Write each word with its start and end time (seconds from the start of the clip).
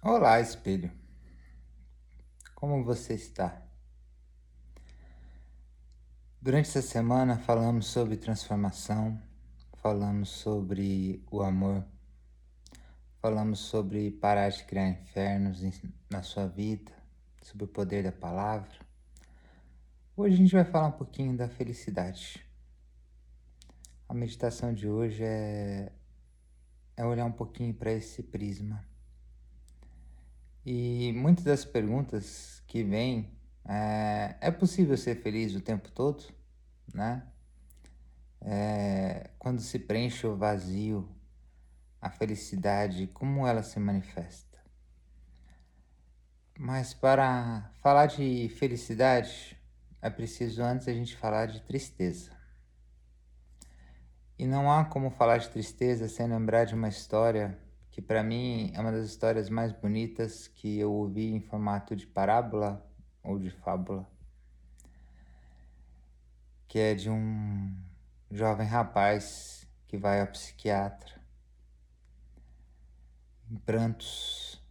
Olá, 0.00 0.40
espelho. 0.40 0.92
Como 2.54 2.84
você 2.84 3.14
está? 3.14 3.60
Durante 6.40 6.68
essa 6.68 6.80
semana 6.80 7.36
falamos 7.36 7.88
sobre 7.88 8.16
transformação, 8.16 9.20
falamos 9.82 10.28
sobre 10.28 11.26
o 11.28 11.42
amor, 11.42 11.84
falamos 13.20 13.58
sobre 13.58 14.12
parar 14.12 14.50
de 14.50 14.62
criar 14.66 14.88
infernos 14.88 15.64
na 16.08 16.22
sua 16.22 16.46
vida, 16.46 16.92
sobre 17.42 17.64
o 17.64 17.68
poder 17.68 18.04
da 18.04 18.12
palavra. 18.12 18.78
Hoje 20.16 20.34
a 20.34 20.38
gente 20.38 20.54
vai 20.54 20.64
falar 20.64 20.86
um 20.86 20.92
pouquinho 20.92 21.36
da 21.36 21.48
felicidade. 21.48 22.46
A 24.08 24.14
meditação 24.14 24.72
de 24.72 24.88
hoje 24.88 25.24
é, 25.24 25.90
é 26.96 27.04
olhar 27.04 27.24
um 27.24 27.32
pouquinho 27.32 27.74
para 27.74 27.90
esse 27.90 28.22
prisma 28.22 28.87
e 30.64 31.12
muitas 31.12 31.44
das 31.44 31.64
perguntas 31.64 32.62
que 32.66 32.82
vêm 32.82 33.30
é, 33.64 34.36
é 34.40 34.50
possível 34.50 34.96
ser 34.96 35.22
feliz 35.22 35.54
o 35.54 35.60
tempo 35.60 35.90
todo, 35.90 36.24
né? 36.92 37.26
É, 38.40 39.30
quando 39.38 39.60
se 39.60 39.78
preenche 39.78 40.26
o 40.26 40.36
vazio, 40.36 41.08
a 42.00 42.08
felicidade, 42.10 43.08
como 43.08 43.46
ela 43.46 43.62
se 43.62 43.78
manifesta? 43.78 44.58
Mas 46.58 46.94
para 46.94 47.70
falar 47.80 48.06
de 48.06 48.48
felicidade, 48.48 49.56
é 50.00 50.10
preciso 50.10 50.62
antes 50.62 50.88
a 50.88 50.92
gente 50.92 51.16
falar 51.16 51.46
de 51.46 51.60
tristeza. 51.62 52.36
E 54.38 54.46
não 54.46 54.70
há 54.70 54.84
como 54.84 55.10
falar 55.10 55.38
de 55.38 55.48
tristeza 55.50 56.08
sem 56.08 56.26
lembrar 56.28 56.64
de 56.64 56.74
uma 56.74 56.88
história 56.88 57.58
que 57.98 58.02
para 58.02 58.22
mim 58.22 58.70
é 58.74 58.80
uma 58.80 58.92
das 58.92 59.08
histórias 59.08 59.50
mais 59.50 59.72
bonitas 59.72 60.46
que 60.46 60.78
eu 60.78 60.92
ouvi 60.92 61.32
em 61.32 61.40
formato 61.40 61.96
de 61.96 62.06
parábola 62.06 62.80
ou 63.24 63.40
de 63.40 63.50
fábula, 63.50 64.08
que 66.68 66.78
é 66.78 66.94
de 66.94 67.10
um 67.10 67.76
jovem 68.30 68.68
rapaz 68.68 69.66
que 69.88 69.98
vai 69.98 70.20
ao 70.20 70.28
psiquiatra 70.28 71.20
em 73.50 73.56
prantos, 73.56 74.62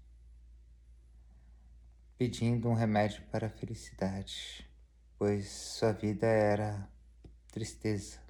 pedindo 2.18 2.70
um 2.70 2.74
remédio 2.76 3.24
para 3.24 3.48
a 3.48 3.50
felicidade, 3.50 4.66
pois 5.20 5.50
sua 5.50 5.92
vida 5.92 6.28
era 6.28 6.90
tristeza. 7.52 8.22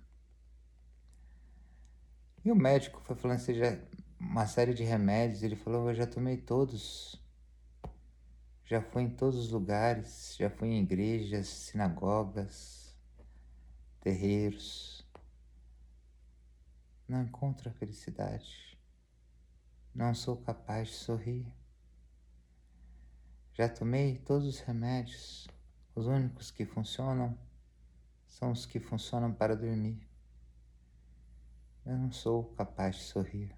E 2.43 2.51
o 2.51 2.55
médico 2.55 2.99
foi 3.01 3.15
falando: 3.15 3.37
Você 3.37 3.53
já 3.53 3.77
uma 4.19 4.47
série 4.47 4.73
de 4.73 4.83
remédios. 4.83 5.43
Ele 5.43 5.55
falou: 5.55 5.89
Eu 5.89 5.95
já 5.95 6.07
tomei 6.07 6.37
todos. 6.37 7.21
Já 8.65 8.81
fui 8.81 9.03
em 9.03 9.09
todos 9.09 9.37
os 9.37 9.51
lugares. 9.51 10.35
Já 10.37 10.49
fui 10.49 10.69
em 10.69 10.81
igrejas, 10.81 11.47
sinagogas, 11.47 12.95
terreiros. 14.01 15.05
Não 17.07 17.23
encontro 17.23 17.69
a 17.69 17.73
felicidade. 17.73 18.77
Não 19.95 20.13
sou 20.13 20.37
capaz 20.37 20.89
de 20.89 20.95
sorrir. 20.95 21.47
Já 23.53 23.67
tomei 23.69 24.17
todos 24.19 24.47
os 24.47 24.59
remédios. 24.59 25.47
Os 25.95 26.05
únicos 26.05 26.51
que 26.51 26.63
funcionam 26.63 27.35
são 28.27 28.51
os 28.51 28.67
que 28.67 28.79
funcionam 28.79 29.33
para 29.33 29.55
dormir. 29.55 30.07
Eu 31.83 31.97
não 31.97 32.11
sou 32.11 32.43
capaz 32.53 32.97
de 32.97 33.01
sorrir. 33.03 33.55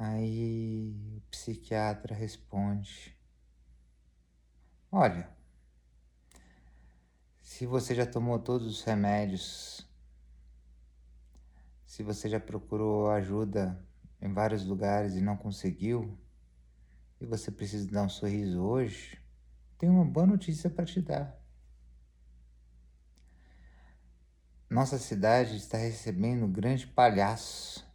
Aí 0.00 0.96
o 1.18 1.20
psiquiatra 1.30 2.14
responde: 2.14 3.14
Olha, 4.90 5.28
se 7.42 7.66
você 7.66 7.94
já 7.94 8.06
tomou 8.06 8.38
todos 8.38 8.66
os 8.66 8.82
remédios, 8.82 9.86
se 11.84 12.02
você 12.02 12.30
já 12.30 12.40
procurou 12.40 13.10
ajuda 13.10 13.78
em 14.22 14.32
vários 14.32 14.64
lugares 14.64 15.16
e 15.16 15.20
não 15.20 15.36
conseguiu, 15.36 16.18
e 17.20 17.26
você 17.26 17.50
precisa 17.50 17.86
dar 17.86 18.04
um 18.04 18.08
sorriso 18.08 18.58
hoje, 18.58 19.22
tenho 19.76 19.92
uma 19.92 20.04
boa 20.06 20.26
notícia 20.26 20.70
para 20.70 20.86
te 20.86 21.02
dar. 21.02 21.38
Nossa 24.70 24.96
cidade 24.96 25.56
está 25.58 25.76
recebendo 25.76 26.46
um 26.46 26.50
grande 26.50 26.86
palhaço 26.86 27.89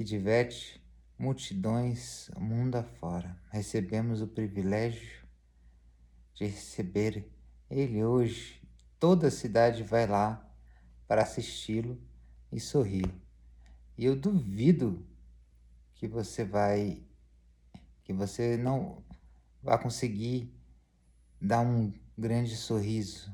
que 0.00 0.04
diverte 0.04 0.82
multidões 1.18 2.30
mundo 2.38 2.76
afora. 2.76 3.38
Recebemos 3.50 4.22
o 4.22 4.26
privilégio 4.26 5.26
de 6.34 6.46
receber 6.46 7.30
ele 7.70 8.02
hoje. 8.02 8.62
Toda 8.98 9.26
a 9.26 9.30
cidade 9.30 9.82
vai 9.82 10.06
lá 10.06 10.42
para 11.06 11.20
assisti-lo 11.20 12.00
e 12.50 12.58
sorrir. 12.58 13.12
E 13.98 14.06
eu 14.06 14.16
duvido 14.16 15.06
que 15.96 16.08
você 16.08 16.46
vai 16.46 17.02
que 18.02 18.14
você 18.14 18.56
não 18.56 19.04
vai 19.62 19.78
conseguir 19.82 20.50
dar 21.38 21.60
um 21.60 21.92
grande 22.16 22.56
sorriso, 22.56 23.30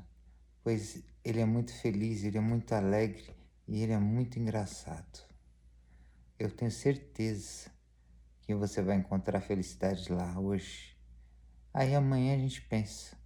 pois 0.65 1.01
ele 1.23 1.39
é 1.39 1.45
muito 1.45 1.71
feliz, 1.71 2.25
ele 2.25 2.37
é 2.37 2.41
muito 2.41 2.73
alegre 2.73 3.33
e 3.65 3.81
ele 3.81 3.93
é 3.93 3.99
muito 3.99 4.37
engraçado. 4.37 5.36
Eu 6.39 6.51
tenho 6.51 6.69
certeza 6.69 7.71
que 8.41 8.53
você 8.53 8.79
vai 8.83 8.95
encontrar 8.95 9.41
felicidade 9.41 10.13
lá 10.13 10.39
hoje. 10.39 10.95
Aí 11.73 11.95
amanhã 11.95 12.35
a 12.35 12.37
gente 12.37 12.61
pensa. 12.61 13.17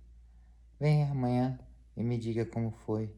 Venha 0.80 1.12
amanhã 1.12 1.60
e 1.98 2.04
me 2.04 2.18
diga 2.18 2.46
como 2.46 2.72
foi. 2.72 3.14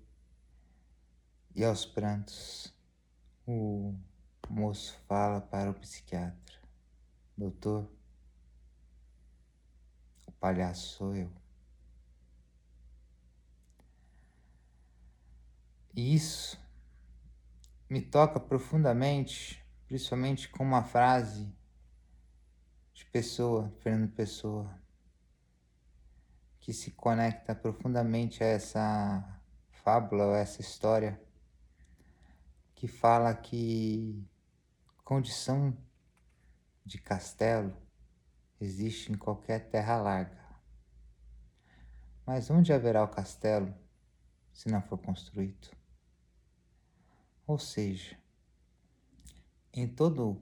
E 1.56 1.64
aos 1.64 1.86
prantos, 1.86 2.74
o 3.46 3.94
moço 4.50 4.98
fala 5.08 5.40
para 5.40 5.70
o 5.70 5.76
psiquiatra: 5.76 6.59
Doutor, 7.38 7.88
o 10.26 10.32
palhaço 10.32 10.98
sou 10.98 11.16
eu. 11.16 11.32
E 15.96 16.16
isso 16.16 16.59
me 17.88 18.02
toca 18.02 18.40
profundamente 18.40 19.62
principalmente 19.94 20.50
com 20.50 20.64
uma 20.64 20.84
frase 20.84 21.56
de 22.96 23.06
Pessoa, 23.06 23.72
Fernando 23.78 24.12
Pessoa, 24.12 24.76
que 26.59 26.74
se 26.74 26.90
conecta 26.90 27.54
profundamente 27.54 28.44
a 28.44 28.48
essa 28.48 29.40
fábula, 29.70 30.34
a 30.34 30.40
essa 30.40 30.62
história, 30.62 31.22
que 32.74 32.88
fala 32.88 33.36
que 33.36 34.28
condição 35.03 35.78
de 36.84 36.98
castelo 36.98 37.72
existe 38.59 39.12
em 39.12 39.16
qualquer 39.16 39.70
terra 39.70 40.02
larga. 40.02 40.44
Mas 42.26 42.50
onde 42.50 42.74
haverá 42.74 43.03
o 43.03 43.09
castelo 43.09 43.72
se 44.52 44.70
não 44.70 44.82
for 44.82 44.98
construído? 44.98 45.70
Ou 47.46 47.59
seja, 47.59 48.22
em 49.73 49.88
todo 49.88 50.41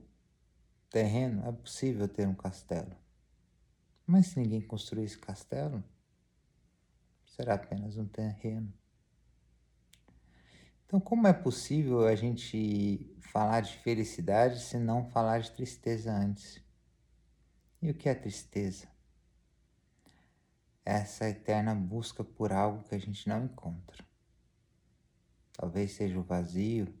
terreno 0.90 1.46
é 1.48 1.52
possível 1.52 2.06
ter 2.06 2.28
um 2.28 2.34
castelo. 2.34 2.94
Mas 4.06 4.26
se 4.26 4.38
ninguém 4.38 4.60
construir 4.60 5.04
esse 5.04 5.18
castelo, 5.18 5.82
será 7.24 7.54
apenas 7.54 7.96
um 7.96 8.06
terreno. 8.06 8.72
Então, 10.84 11.00
como 11.00 11.26
é 11.26 11.32
possível 11.32 12.06
a 12.06 12.14
gente 12.14 13.16
falar 13.32 13.62
de 13.62 13.78
felicidade 13.78 14.60
se 14.60 14.78
não 14.78 15.08
falar 15.10 15.38
de 15.38 15.50
tristeza 15.52 16.12
antes? 16.12 16.62
E 17.80 17.90
o 17.90 17.94
que 17.94 18.10
é 18.10 18.14
tristeza? 18.14 18.86
Essa 20.84 21.30
eterna 21.30 21.74
busca 21.74 22.22
por 22.22 22.52
algo 22.52 22.82
que 22.84 22.94
a 22.94 22.98
gente 22.98 23.26
não 23.26 23.44
encontra. 23.44 24.04
Talvez 25.54 25.92
seja 25.92 26.18
o 26.18 26.22
vazio, 26.22 26.92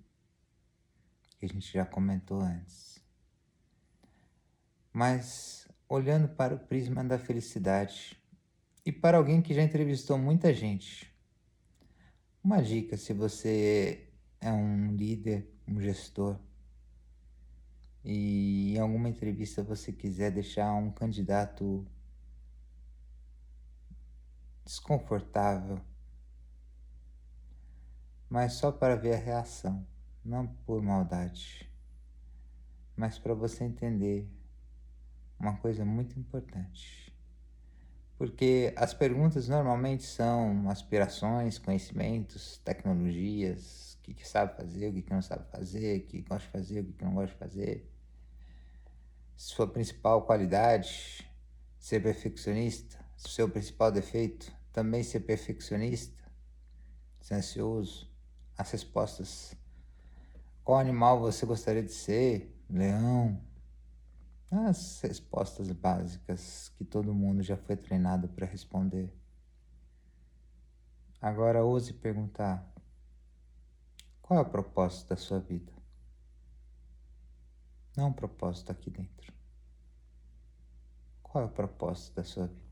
que 1.42 1.46
a 1.46 1.48
gente 1.48 1.72
já 1.72 1.84
comentou 1.84 2.40
antes. 2.40 3.02
Mas 4.92 5.66
olhando 5.88 6.28
para 6.28 6.54
o 6.54 6.58
prisma 6.58 7.02
da 7.02 7.18
felicidade 7.18 8.16
e 8.86 8.92
para 8.92 9.16
alguém 9.16 9.42
que 9.42 9.52
já 9.52 9.60
entrevistou 9.60 10.16
muita 10.16 10.54
gente, 10.54 11.12
uma 12.44 12.62
dica 12.62 12.96
se 12.96 13.12
você 13.12 14.08
é 14.40 14.52
um 14.52 14.94
líder, 14.94 15.52
um 15.66 15.80
gestor 15.80 16.38
e 18.04 18.76
em 18.76 18.78
alguma 18.78 19.08
entrevista 19.08 19.64
você 19.64 19.92
quiser 19.92 20.30
deixar 20.30 20.72
um 20.74 20.92
candidato 20.92 21.84
desconfortável, 24.64 25.80
mas 28.28 28.52
só 28.52 28.70
para 28.70 28.94
ver 28.94 29.14
a 29.14 29.18
reação 29.18 29.84
não 30.24 30.46
por 30.46 30.82
maldade, 30.82 31.70
mas 32.96 33.18
para 33.18 33.34
você 33.34 33.64
entender 33.64 34.28
uma 35.38 35.56
coisa 35.56 35.84
muito 35.84 36.18
importante. 36.18 37.12
Porque 38.16 38.72
as 38.76 38.94
perguntas 38.94 39.48
normalmente 39.48 40.04
são 40.04 40.70
aspirações, 40.70 41.58
conhecimentos, 41.58 42.58
tecnologias, 42.58 43.94
o 43.94 44.02
que, 44.02 44.14
que 44.14 44.28
sabe 44.28 44.56
fazer, 44.56 44.90
o 44.90 44.92
que, 44.92 45.02
que 45.02 45.12
não 45.12 45.22
sabe 45.22 45.44
fazer, 45.50 45.98
o 45.98 46.06
que 46.06 46.22
gosta 46.22 46.46
de 46.46 46.52
fazer, 46.52 46.80
o 46.80 46.84
que, 46.84 46.92
que 46.92 47.04
não 47.04 47.14
gosta 47.14 47.32
de 47.32 47.38
fazer. 47.38 47.90
Sua 49.36 49.66
principal 49.66 50.22
qualidade, 50.22 51.28
ser 51.78 52.00
perfeccionista. 52.00 53.02
Seu 53.16 53.48
principal 53.48 53.90
defeito, 53.90 54.52
também 54.72 55.02
ser 55.02 55.20
perfeccionista, 55.20 56.22
ser 57.20 57.34
ansioso. 57.34 58.10
As 58.56 58.70
respostas. 58.70 59.56
Qual 60.64 60.78
animal 60.78 61.18
você 61.18 61.44
gostaria 61.44 61.82
de 61.82 61.92
ser? 61.92 62.48
Leão, 62.70 63.38
as 64.50 65.00
respostas 65.02 65.70
básicas 65.72 66.70
que 66.76 66.84
todo 66.84 67.12
mundo 67.12 67.42
já 67.42 67.56
foi 67.56 67.76
treinado 67.76 68.28
para 68.28 68.46
responder. 68.46 69.12
Agora 71.20 71.64
ouse 71.64 71.92
perguntar: 71.92 72.64
qual 74.20 74.38
é 74.38 74.42
o 74.42 74.48
propósito 74.48 75.08
da 75.08 75.16
sua 75.16 75.40
vida? 75.40 75.72
Não 77.96 78.08
um 78.08 78.12
propósito 78.12 78.70
aqui 78.72 78.88
dentro. 78.88 79.32
Qual 81.22 81.44
é 81.44 81.46
o 81.46 81.50
propósito 81.50 82.14
da 82.14 82.24
sua 82.24 82.46
vida? 82.46 82.62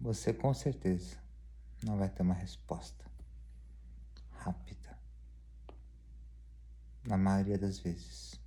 Você 0.00 0.32
com 0.34 0.52
certeza 0.52 1.23
não 1.84 1.98
vai 1.98 2.08
ter 2.08 2.22
uma 2.22 2.34
resposta 2.34 3.04
rápida 4.30 4.98
na 7.06 7.16
maioria 7.16 7.58
das 7.58 7.78
vezes. 7.78 8.40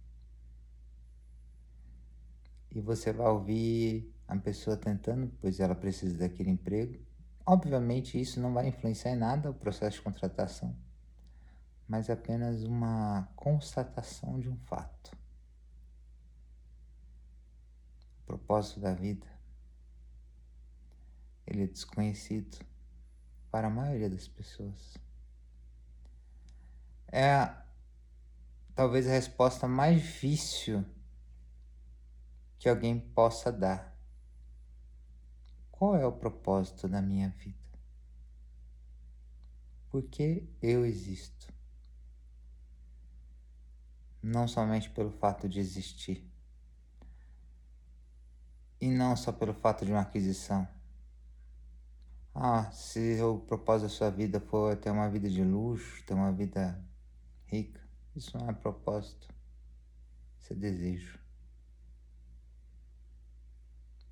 E 2.71 2.81
você 2.81 3.13
vai 3.13 3.27
ouvir 3.27 4.13
a 4.27 4.35
pessoa 4.37 4.75
tentando, 4.75 5.31
pois 5.39 5.59
ela 5.59 5.75
precisa 5.75 6.17
daquele 6.17 6.49
emprego. 6.49 6.99
Obviamente, 7.45 8.19
isso 8.19 8.39
não 8.39 8.53
vai 8.53 8.67
influenciar 8.67 9.11
em 9.11 9.17
nada 9.17 9.49
o 9.49 9.53
processo 9.53 9.97
de 9.97 10.03
contratação, 10.03 10.75
mas 11.87 12.09
é 12.09 12.13
apenas 12.13 12.63
uma 12.63 13.29
constatação 13.35 14.39
de 14.39 14.49
um 14.49 14.57
fato. 14.57 15.15
O 18.21 18.25
propósito 18.25 18.79
da 18.81 18.93
vida 18.93 19.25
ele 21.45 21.63
é 21.63 21.67
desconhecido 21.67 22.57
para 23.51 23.67
a 23.67 23.71
maioria 23.71 24.09
das 24.09 24.27
pessoas. 24.27 24.97
É 27.11 27.49
talvez 28.75 29.07
a 29.07 29.11
resposta 29.11 29.67
mais 29.67 30.01
difícil 30.01 30.85
que 32.59 32.69
alguém 32.69 32.99
possa 32.99 33.51
dar. 33.51 33.95
Qual 35.71 35.95
é 35.95 36.05
o 36.05 36.11
propósito 36.11 36.87
da 36.87 37.01
minha 37.01 37.29
vida? 37.29 37.57
Por 39.89 40.03
que 40.03 40.47
eu 40.61 40.85
existo? 40.85 41.51
Não 44.21 44.47
somente 44.47 44.89
pelo 44.89 45.11
fato 45.11 45.47
de 45.47 45.59
existir. 45.59 46.23
E 48.81 48.89
não 48.89 49.15
só 49.15 49.31
pelo 49.31 49.53
fato 49.53 49.85
de 49.85 49.91
uma 49.91 50.01
aquisição. 50.01 50.67
Ah, 52.39 52.69
se 52.71 53.19
o 53.23 53.39
propósito 53.39 53.87
da 53.87 53.89
sua 53.89 54.11
vida 54.11 54.39
for 54.39 54.77
ter 54.77 54.91
uma 54.91 55.09
vida 55.09 55.27
de 55.27 55.43
luxo, 55.43 56.03
ter 56.05 56.13
uma 56.13 56.31
vida 56.31 56.79
rica, 57.47 57.81
isso 58.15 58.37
não 58.37 58.47
é 58.47 58.53
propósito, 58.53 59.27
isso 60.39 60.53
é 60.53 60.55
desejo. 60.55 61.19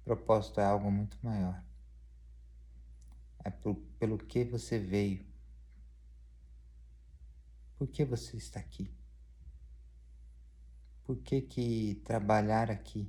Propósito 0.03 0.59
é 0.59 0.65
algo 0.65 0.89
muito 0.89 1.19
maior. 1.21 1.63
É 3.43 3.51
por, 3.51 3.75
pelo 3.99 4.17
que 4.17 4.43
você 4.43 4.79
veio. 4.79 5.23
Por 7.77 7.87
que 7.87 8.03
você 8.03 8.37
está 8.37 8.59
aqui? 8.59 8.91
Por 11.03 11.17
que, 11.17 11.41
que 11.41 12.01
trabalhar 12.03 12.71
aqui 12.71 13.07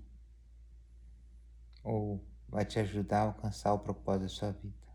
ou 1.83 2.23
vai 2.47 2.67
te 2.67 2.79
ajudar 2.79 3.21
a 3.21 3.27
alcançar 3.29 3.73
o 3.73 3.79
propósito 3.79 4.23
da 4.23 4.29
sua 4.29 4.53
vida? 4.53 4.86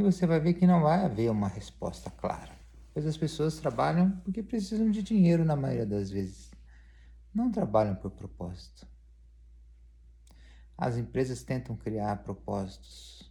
E 0.00 0.02
você 0.02 0.26
vai 0.26 0.40
ver 0.40 0.54
que 0.54 0.66
não 0.66 0.80
vai 0.80 1.04
haver 1.04 1.30
uma 1.30 1.46
resposta 1.46 2.10
clara. 2.10 2.58
Pois 2.94 3.04
as 3.04 3.18
pessoas 3.18 3.58
trabalham 3.58 4.12
porque 4.24 4.42
precisam 4.42 4.90
de 4.90 5.02
dinheiro 5.02 5.44
na 5.44 5.54
maioria 5.54 5.84
das 5.84 6.10
vezes. 6.10 6.50
Não 7.34 7.52
trabalham 7.52 7.94
por 7.94 8.10
propósito. 8.10 8.86
As 10.74 10.96
empresas 10.96 11.42
tentam 11.42 11.76
criar 11.76 12.24
propósitos 12.24 13.30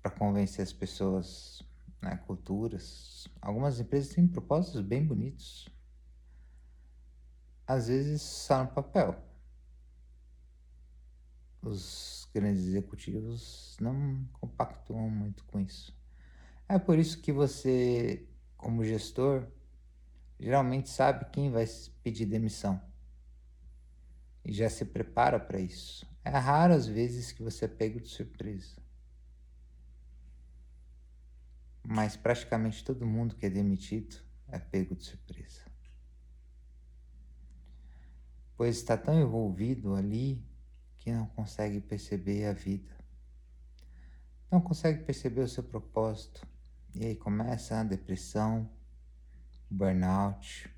para 0.00 0.10
convencer 0.10 0.62
as 0.62 0.72
pessoas, 0.72 1.62
né, 2.00 2.16
culturas. 2.26 3.28
Algumas 3.42 3.78
empresas 3.78 4.14
têm 4.14 4.26
propósitos 4.26 4.80
bem 4.80 5.04
bonitos. 5.04 5.68
Às 7.66 7.88
vezes 7.88 8.22
só 8.22 8.64
no 8.64 8.70
papel. 8.70 9.22
Os 11.60 12.17
grandes 12.32 12.64
executivos 12.66 13.76
não 13.80 14.26
compactuam 14.34 15.08
muito 15.10 15.44
com 15.46 15.60
isso. 15.60 15.96
É 16.68 16.78
por 16.78 16.98
isso 16.98 17.20
que 17.20 17.32
você, 17.32 18.28
como 18.56 18.84
gestor, 18.84 19.46
geralmente 20.38 20.88
sabe 20.88 21.24
quem 21.32 21.50
vai 21.50 21.64
pedir 22.02 22.26
demissão 22.26 22.80
e 24.44 24.52
já 24.52 24.68
se 24.70 24.84
prepara 24.84 25.38
para 25.38 25.58
isso. 25.58 26.06
É 26.24 26.30
raro 26.30 26.74
as 26.74 26.86
vezes 26.86 27.32
que 27.32 27.42
você 27.42 27.64
é 27.64 27.68
pego 27.68 28.00
de 28.00 28.08
surpresa. 28.08 28.76
Mas 31.82 32.16
praticamente 32.16 32.84
todo 32.84 33.06
mundo 33.06 33.34
que 33.34 33.46
é 33.46 33.50
demitido 33.50 34.16
é 34.48 34.58
pego 34.58 34.94
de 34.94 35.04
surpresa. 35.04 35.62
Pois 38.56 38.76
está 38.76 38.96
tão 38.96 39.20
envolvido 39.20 39.94
ali 39.94 40.42
que 40.98 41.12
não 41.12 41.26
consegue 41.26 41.80
perceber 41.80 42.46
a 42.46 42.52
vida. 42.52 42.96
Não 44.50 44.60
consegue 44.60 45.04
perceber 45.04 45.42
o 45.42 45.48
seu 45.48 45.62
propósito 45.62 46.46
e 46.94 47.04
aí 47.04 47.16
começa 47.16 47.78
a 47.78 47.84
depressão, 47.84 48.70
burnout, 49.70 50.68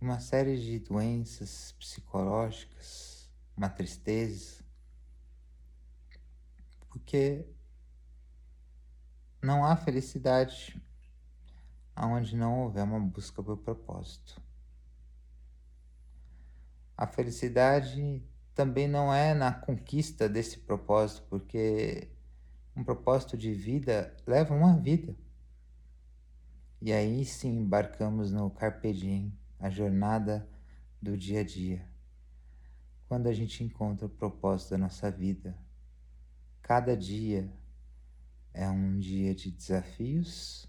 uma 0.00 0.18
série 0.18 0.60
de 0.60 0.80
doenças 0.80 1.72
psicológicas, 1.78 3.30
uma 3.56 3.68
tristeza, 3.68 4.64
porque 6.88 7.46
não 9.40 9.64
há 9.64 9.76
felicidade 9.76 10.80
aonde 11.94 12.36
não 12.36 12.64
houver 12.64 12.82
uma 12.82 12.98
busca 12.98 13.42
por 13.42 13.56
propósito. 13.56 14.42
A 16.96 17.06
felicidade 17.06 18.22
também 18.54 18.86
não 18.86 19.12
é 19.12 19.34
na 19.34 19.52
conquista 19.52 20.28
desse 20.28 20.58
propósito, 20.58 21.26
porque 21.28 22.08
um 22.76 22.84
propósito 22.84 23.36
de 23.36 23.52
vida 23.52 24.14
leva 24.26 24.54
uma 24.54 24.76
vida. 24.76 25.16
E 26.80 26.92
aí 26.92 27.24
sim 27.24 27.60
embarcamos 27.60 28.32
no 28.32 28.50
Carpe 28.50 28.92
Diem, 28.92 29.32
a 29.58 29.70
jornada 29.70 30.48
do 31.00 31.16
dia 31.16 31.40
a 31.40 31.44
dia. 31.44 31.86
Quando 33.08 33.26
a 33.26 33.32
gente 33.32 33.62
encontra 33.62 34.06
o 34.06 34.10
propósito 34.10 34.70
da 34.70 34.78
nossa 34.78 35.10
vida, 35.10 35.56
cada 36.60 36.96
dia 36.96 37.52
é 38.52 38.68
um 38.68 38.98
dia 38.98 39.34
de 39.34 39.50
desafios, 39.50 40.68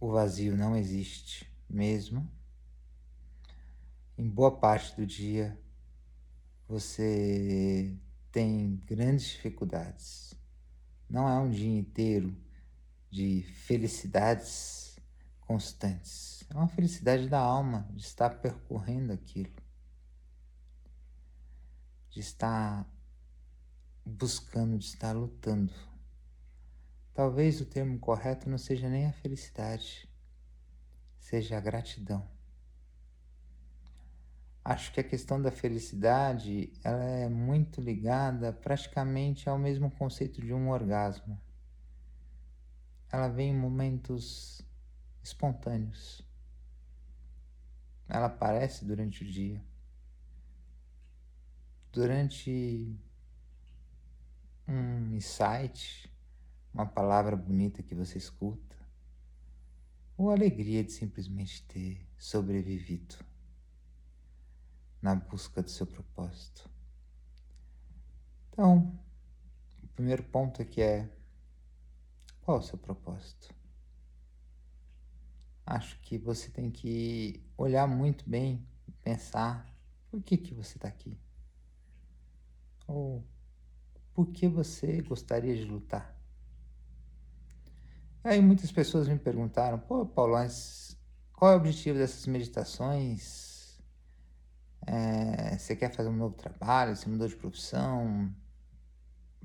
o 0.00 0.10
vazio 0.12 0.56
não 0.56 0.76
existe 0.76 1.50
mesmo. 1.68 2.30
Em 4.16 4.28
boa 4.28 4.56
parte 4.56 4.94
do 4.94 5.06
dia 5.06 5.58
você 6.68 7.96
tem 8.32 8.76
grandes 8.86 9.26
dificuldades. 9.28 10.34
Não 11.08 11.28
é 11.28 11.38
um 11.38 11.50
dia 11.50 11.78
inteiro 11.78 12.36
de 13.10 13.42
felicidades 13.42 14.98
constantes. 15.40 16.44
É 16.50 16.54
uma 16.54 16.68
felicidade 16.68 17.28
da 17.28 17.38
alma 17.38 17.88
de 17.92 18.02
estar 18.02 18.30
percorrendo 18.40 19.12
aquilo, 19.12 19.52
de 22.10 22.20
estar 22.20 22.88
buscando, 24.04 24.78
de 24.78 24.86
estar 24.86 25.12
lutando. 25.12 25.72
Talvez 27.12 27.60
o 27.60 27.66
termo 27.66 27.98
correto 27.98 28.50
não 28.50 28.58
seja 28.58 28.88
nem 28.88 29.06
a 29.06 29.12
felicidade, 29.12 30.08
seja 31.18 31.56
a 31.56 31.60
gratidão. 31.60 32.33
Acho 34.64 34.92
que 34.94 35.00
a 35.00 35.04
questão 35.04 35.42
da 35.42 35.50
felicidade 35.50 36.72
ela 36.82 37.04
é 37.04 37.28
muito 37.28 37.82
ligada 37.82 38.50
praticamente 38.50 39.46
ao 39.46 39.58
mesmo 39.58 39.90
conceito 39.90 40.40
de 40.40 40.54
um 40.54 40.70
orgasmo. 40.70 41.38
ela 43.12 43.28
vem 43.28 43.50
em 43.50 43.56
momentos 43.56 44.62
espontâneos. 45.22 46.26
Ela 48.08 48.26
aparece 48.26 48.86
durante 48.86 49.22
o 49.22 49.26
dia. 49.26 49.62
Durante 51.92 52.98
um 54.66 55.14
insight, 55.14 56.10
uma 56.72 56.86
palavra 56.86 57.36
bonita 57.36 57.82
que 57.82 57.94
você 57.94 58.18
escuta, 58.18 58.76
ou 60.16 60.30
a 60.30 60.32
alegria 60.32 60.82
de 60.82 60.90
simplesmente 60.90 61.62
ter 61.64 62.04
sobrevivido 62.18 63.16
na 65.04 65.14
busca 65.14 65.62
do 65.62 65.68
seu 65.68 65.86
propósito. 65.86 66.66
Então, 68.48 68.98
o 69.82 69.86
primeiro 69.88 70.22
ponto 70.22 70.62
aqui 70.62 70.80
é 70.80 71.06
qual 72.40 72.56
é 72.56 72.60
o 72.60 72.62
seu 72.62 72.78
propósito? 72.78 73.54
Acho 75.66 76.00
que 76.00 76.16
você 76.16 76.48
tem 76.48 76.70
que 76.70 77.44
olhar 77.58 77.86
muito 77.86 78.26
bem 78.26 78.66
e 78.88 78.92
pensar 78.92 79.70
por 80.10 80.22
que, 80.22 80.38
que 80.38 80.54
você 80.54 80.78
está 80.78 80.88
aqui. 80.88 81.18
Ou 82.86 83.22
por 84.14 84.28
que 84.28 84.48
você 84.48 85.02
gostaria 85.02 85.54
de 85.54 85.66
lutar? 85.66 86.18
Aí 88.22 88.40
muitas 88.40 88.72
pessoas 88.72 89.06
me 89.06 89.18
perguntaram, 89.18 89.78
pô, 89.78 90.06
Paulo, 90.06 90.32
mas 90.32 90.96
qual 91.34 91.52
é 91.52 91.54
o 91.56 91.58
objetivo 91.58 91.98
dessas 91.98 92.26
meditações? 92.26 93.53
É, 94.86 95.56
você 95.56 95.74
quer 95.74 95.92
fazer 95.92 96.08
um 96.08 96.16
novo 96.16 96.34
trabalho? 96.34 96.94
Você 96.94 97.08
mudou 97.08 97.28
de 97.28 97.36
profissão? 97.36 98.32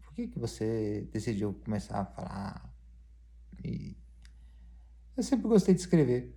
Por 0.02 0.14
que, 0.14 0.28
que 0.28 0.40
você 0.40 1.08
decidiu 1.12 1.54
começar 1.64 2.02
a 2.02 2.06
falar? 2.06 2.74
E 3.64 3.98
eu 5.16 5.24
sempre 5.24 5.48
gostei 5.48 5.74
de 5.76 5.82
escrever, 5.82 6.36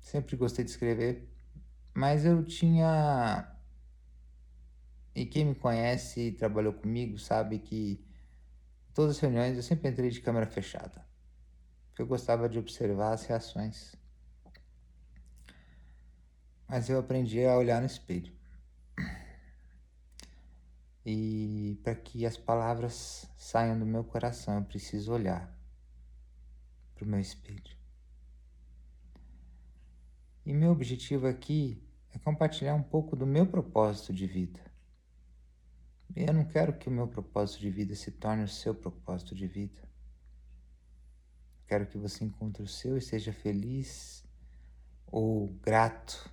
sempre 0.00 0.36
gostei 0.36 0.64
de 0.64 0.70
escrever, 0.70 1.28
mas 1.94 2.24
eu 2.24 2.44
tinha 2.44 3.52
e 5.16 5.24
quem 5.24 5.46
me 5.46 5.54
conhece 5.54 6.28
e 6.28 6.32
trabalhou 6.32 6.74
comigo 6.74 7.18
sabe 7.18 7.58
que 7.58 8.04
todas 8.92 9.16
as 9.16 9.18
reuniões 9.18 9.56
eu 9.56 9.62
sempre 9.62 9.88
entrei 9.88 10.10
de 10.10 10.20
câmera 10.20 10.46
fechada. 10.46 11.06
Porque 11.88 12.02
eu 12.02 12.06
gostava 12.06 12.46
de 12.50 12.58
observar 12.58 13.14
as 13.14 13.24
reações. 13.24 13.96
Mas 16.68 16.88
eu 16.88 16.98
aprendi 16.98 17.44
a 17.44 17.56
olhar 17.56 17.80
no 17.80 17.86
espelho. 17.86 18.32
E 21.04 21.78
para 21.84 21.94
que 21.94 22.26
as 22.26 22.36
palavras 22.36 23.30
saiam 23.36 23.78
do 23.78 23.86
meu 23.86 24.02
coração, 24.02 24.58
eu 24.58 24.64
preciso 24.64 25.12
olhar 25.12 25.56
para 26.94 27.04
o 27.04 27.06
meu 27.08 27.20
espelho. 27.20 27.76
E 30.44 30.52
meu 30.52 30.72
objetivo 30.72 31.28
aqui 31.28 31.80
é 32.12 32.18
compartilhar 32.18 32.74
um 32.74 32.82
pouco 32.82 33.14
do 33.14 33.26
meu 33.26 33.46
propósito 33.46 34.12
de 34.12 34.26
vida. 34.26 34.60
Eu 36.14 36.32
não 36.32 36.44
quero 36.44 36.72
que 36.72 36.88
o 36.88 36.92
meu 36.92 37.06
propósito 37.06 37.60
de 37.60 37.70
vida 37.70 37.94
se 37.94 38.10
torne 38.10 38.42
o 38.42 38.48
seu 38.48 38.74
propósito 38.74 39.34
de 39.34 39.46
vida. 39.46 39.80
Quero 41.68 41.86
que 41.86 41.98
você 41.98 42.24
encontre 42.24 42.62
o 42.62 42.68
seu 42.68 42.96
e 42.96 43.00
seja 43.00 43.32
feliz 43.32 44.24
ou 45.06 45.48
grato 45.62 46.30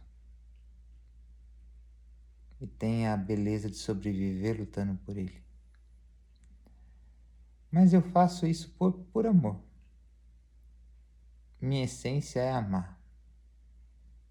e 2.63 2.67
tenha 2.67 3.13
a 3.13 3.17
beleza 3.17 3.70
de 3.70 3.75
sobreviver 3.75 4.58
lutando 4.58 4.96
por 5.00 5.17
ele. 5.17 5.43
Mas 7.70 7.91
eu 7.91 8.01
faço 8.01 8.48
isso 8.48 8.70
por, 8.77 8.93
por 9.12 9.27
amor. 9.27 9.62
Minha 11.60 11.84
essência 11.84 12.39
é 12.39 12.53
amar. 12.53 12.98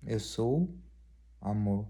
Eu 0.03 0.19
sou 0.19 0.75
amor 1.43 1.87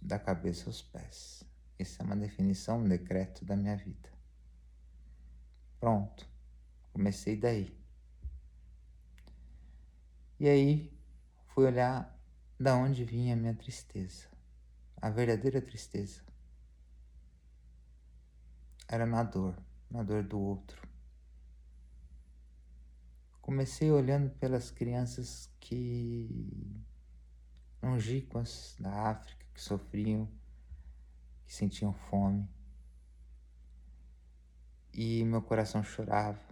da 0.00 0.16
cabeça 0.16 0.68
aos 0.68 0.80
pés. 0.80 1.42
Essa 1.76 2.04
é 2.04 2.06
uma 2.06 2.16
definição, 2.16 2.78
um 2.78 2.88
decreto 2.88 3.44
da 3.44 3.56
minha 3.56 3.76
vida. 3.76 4.08
Pronto, 5.80 6.24
comecei 6.92 7.36
daí. 7.36 7.76
E 10.38 10.48
aí 10.48 10.96
fui 11.48 11.64
olhar 11.66 12.16
da 12.60 12.76
onde 12.76 13.04
vinha 13.04 13.34
a 13.34 13.36
minha 13.36 13.54
tristeza, 13.54 14.28
a 15.00 15.08
verdadeira 15.08 15.62
tristeza. 15.62 16.22
Era 18.86 19.06
na 19.06 19.22
dor, 19.22 19.56
na 19.90 20.02
dor 20.02 20.22
do 20.22 20.38
outro. 20.38 20.86
Comecei 23.40 23.90
olhando 23.90 24.30
pelas 24.30 24.70
crianças 24.70 25.50
que 25.58 26.82
longínquas 27.82 28.76
da 28.78 29.10
África 29.10 29.46
que 29.54 29.60
sofriam 29.60 30.28
que 31.46 31.54
sentiam 31.54 31.92
fome. 31.92 32.48
E 34.92 35.24
meu 35.24 35.40
coração 35.40 35.82
chorava. 35.82 36.50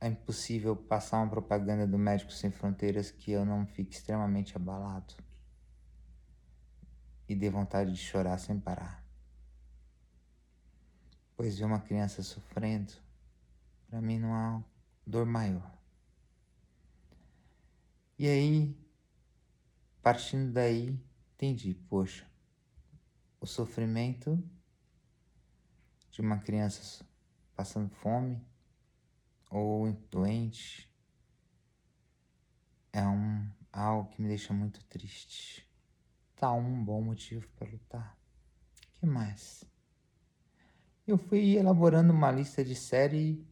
É 0.00 0.08
impossível 0.08 0.74
passar 0.74 1.18
uma 1.18 1.30
propaganda 1.30 1.86
do 1.86 1.96
Médicos 1.96 2.38
Sem 2.40 2.50
Fronteiras 2.50 3.12
que 3.12 3.30
eu 3.30 3.44
não 3.44 3.64
fique 3.64 3.94
extremamente 3.94 4.56
abalado 4.56 5.14
e 7.28 7.34
dê 7.34 7.50
vontade 7.50 7.92
de 7.92 7.98
chorar 7.98 8.38
sem 8.38 8.58
parar. 8.58 9.04
Pois 11.36 11.58
ver 11.58 11.64
uma 11.64 11.80
criança 11.80 12.22
sofrendo, 12.22 12.92
para 13.88 14.00
mim 14.00 14.18
não 14.18 14.34
há 14.34 14.62
dor 15.06 15.26
maior. 15.26 15.72
E 18.18 18.26
aí, 18.26 18.76
partindo 20.02 20.52
daí, 20.52 20.98
entendi, 21.34 21.74
poxa, 21.88 22.26
o 23.40 23.46
sofrimento 23.46 24.42
de 26.10 26.20
uma 26.20 26.38
criança 26.38 27.04
passando 27.56 27.90
fome 27.90 28.40
ou 29.50 29.90
doente 30.10 30.88
é 32.92 33.06
um 33.06 33.50
algo 33.72 34.10
que 34.10 34.20
me 34.20 34.28
deixa 34.28 34.52
muito 34.52 34.84
triste. 34.84 35.66
Tá 36.42 36.52
um 36.52 36.84
bom 36.84 37.00
motivo 37.00 37.48
para 37.50 37.70
lutar. 37.70 38.18
Que 38.94 39.06
mais? 39.06 39.62
Eu 41.06 41.16
fui 41.16 41.56
elaborando 41.56 42.12
uma 42.12 42.32
lista 42.32 42.64
de 42.64 42.74
série 42.74 43.46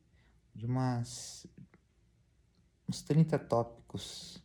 de 0.52 0.66
umas 0.66 1.46
uns 2.88 3.00
30 3.02 3.38
tópicos 3.38 4.42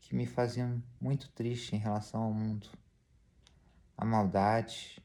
que 0.00 0.14
me 0.14 0.24
faziam 0.24 0.82
muito 0.98 1.28
triste 1.32 1.76
em 1.76 1.78
relação 1.78 2.22
ao 2.22 2.32
mundo 2.32 2.66
a 3.94 4.06
maldade, 4.06 4.98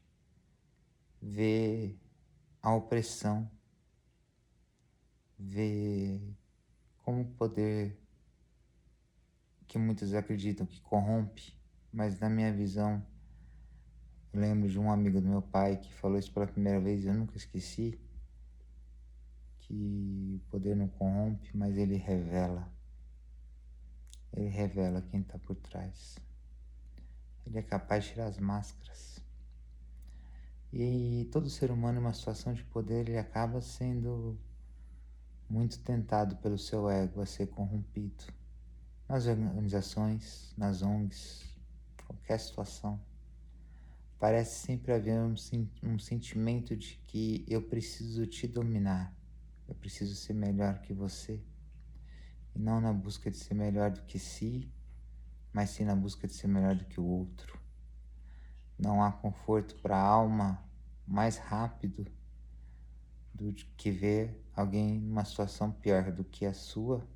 ver 1.20 2.00
a 2.62 2.74
opressão, 2.74 3.50
ver 5.38 6.34
como 7.02 7.20
o 7.20 7.34
poder 7.34 8.00
que 9.68 9.76
muitos 9.76 10.14
acreditam 10.14 10.64
que 10.64 10.80
corrompe, 10.80 11.54
mas 11.92 12.18
na 12.18 12.30
minha 12.30 12.52
visão, 12.52 13.04
eu 14.32 14.40
lembro 14.40 14.68
de 14.68 14.78
um 14.78 14.90
amigo 14.90 15.20
do 15.20 15.28
meu 15.28 15.42
pai 15.42 15.76
que 15.76 15.92
falou 15.94 16.18
isso 16.18 16.32
pela 16.32 16.46
primeira 16.46 16.80
vez 16.80 17.04
e 17.04 17.08
eu 17.08 17.14
nunca 17.14 17.36
esqueci, 17.36 18.00
que 19.60 20.40
o 20.42 20.50
poder 20.50 20.74
não 20.74 20.88
corrompe, 20.88 21.54
mas 21.54 21.76
ele 21.76 21.96
revela. 21.96 22.72
Ele 24.32 24.48
revela 24.48 25.02
quem 25.02 25.20
está 25.20 25.38
por 25.38 25.54
trás. 25.56 26.16
Ele 27.46 27.58
é 27.58 27.62
capaz 27.62 28.04
de 28.04 28.12
tirar 28.12 28.26
as 28.26 28.38
máscaras. 28.38 29.22
E 30.72 31.28
todo 31.30 31.50
ser 31.50 31.70
humano, 31.70 31.98
em 31.98 32.00
uma 32.00 32.14
situação 32.14 32.54
de 32.54 32.64
poder, 32.64 33.08
ele 33.08 33.18
acaba 33.18 33.60
sendo 33.60 34.38
muito 35.48 35.78
tentado 35.80 36.36
pelo 36.36 36.56
seu 36.56 36.88
ego 36.88 37.20
a 37.20 37.26
ser 37.26 37.48
corrompido. 37.48 38.24
Nas 39.06 39.26
organizações, 39.26 40.54
nas 40.56 40.80
ONGs, 40.80 41.51
qualquer 42.12 42.38
situação. 42.38 43.00
Parece 44.18 44.66
sempre 44.66 44.92
haver 44.92 45.20
um, 45.20 45.34
um 45.82 45.98
sentimento 45.98 46.76
de 46.76 46.96
que 47.06 47.44
eu 47.48 47.60
preciso 47.60 48.26
te 48.26 48.46
dominar, 48.46 49.14
eu 49.68 49.74
preciso 49.74 50.14
ser 50.14 50.32
melhor 50.32 50.80
que 50.80 50.92
você. 50.92 51.42
E 52.54 52.58
não 52.58 52.80
na 52.80 52.92
busca 52.92 53.30
de 53.30 53.36
ser 53.36 53.54
melhor 53.54 53.90
do 53.90 54.02
que 54.02 54.18
si, 54.18 54.70
mas 55.52 55.70
sim 55.70 55.84
na 55.84 55.96
busca 55.96 56.26
de 56.26 56.34
ser 56.34 56.46
melhor 56.46 56.74
do 56.74 56.84
que 56.84 57.00
o 57.00 57.04
outro. 57.04 57.58
Não 58.78 59.02
há 59.02 59.10
conforto 59.10 59.74
para 59.76 59.96
a 59.96 60.06
alma 60.06 60.62
mais 61.06 61.36
rápido 61.36 62.06
do 63.34 63.52
que 63.76 63.90
ver 63.90 64.40
alguém 64.54 65.00
numa 65.00 65.24
situação 65.24 65.72
pior 65.72 66.12
do 66.12 66.24
que 66.24 66.46
a 66.46 66.54
sua. 66.54 67.06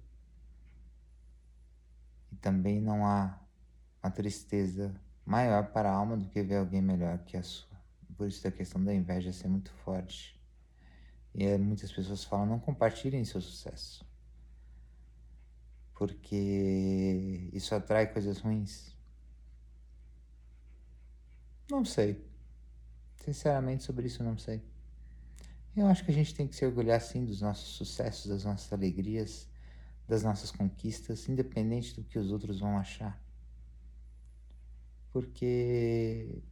E 2.32 2.36
também 2.36 2.80
não 2.80 3.06
há 3.06 3.45
uma 4.06 4.10
tristeza 4.10 4.94
maior 5.24 5.72
para 5.72 5.90
a 5.90 5.94
alma 5.94 6.16
do 6.16 6.26
que 6.26 6.40
ver 6.42 6.56
alguém 6.56 6.80
melhor 6.80 7.18
que 7.24 7.36
a 7.36 7.42
sua. 7.42 7.76
Por 8.16 8.28
isso 8.28 8.46
a 8.46 8.52
questão 8.52 8.82
da 8.82 8.94
inveja 8.94 9.32
ser 9.32 9.48
muito 9.48 9.70
forte. 9.84 10.40
E 11.34 11.58
muitas 11.58 11.92
pessoas 11.92 12.24
falam, 12.24 12.46
não 12.46 12.60
compartilhem 12.60 13.24
seu 13.24 13.40
sucesso. 13.40 14.06
porque 15.94 17.48
isso 17.54 17.74
atrai 17.74 18.12
coisas 18.12 18.38
ruins? 18.38 18.94
Não 21.70 21.84
sei. 21.84 22.22
Sinceramente, 23.16 23.82
sobre 23.82 24.06
isso 24.06 24.22
não 24.22 24.36
sei. 24.38 24.62
Eu 25.74 25.86
acho 25.86 26.04
que 26.04 26.10
a 26.10 26.14
gente 26.14 26.34
tem 26.34 26.46
que 26.46 26.54
se 26.54 26.64
orgulhar 26.66 27.00
sim 27.00 27.24
dos 27.24 27.40
nossos 27.40 27.68
sucessos, 27.76 28.26
das 28.26 28.44
nossas 28.44 28.70
alegrias, 28.72 29.48
das 30.06 30.22
nossas 30.22 30.50
conquistas, 30.50 31.28
independente 31.28 31.94
do 31.94 32.04
que 32.04 32.18
os 32.18 32.30
outros 32.30 32.60
vão 32.60 32.78
achar. 32.78 33.25
Porque 35.16 36.42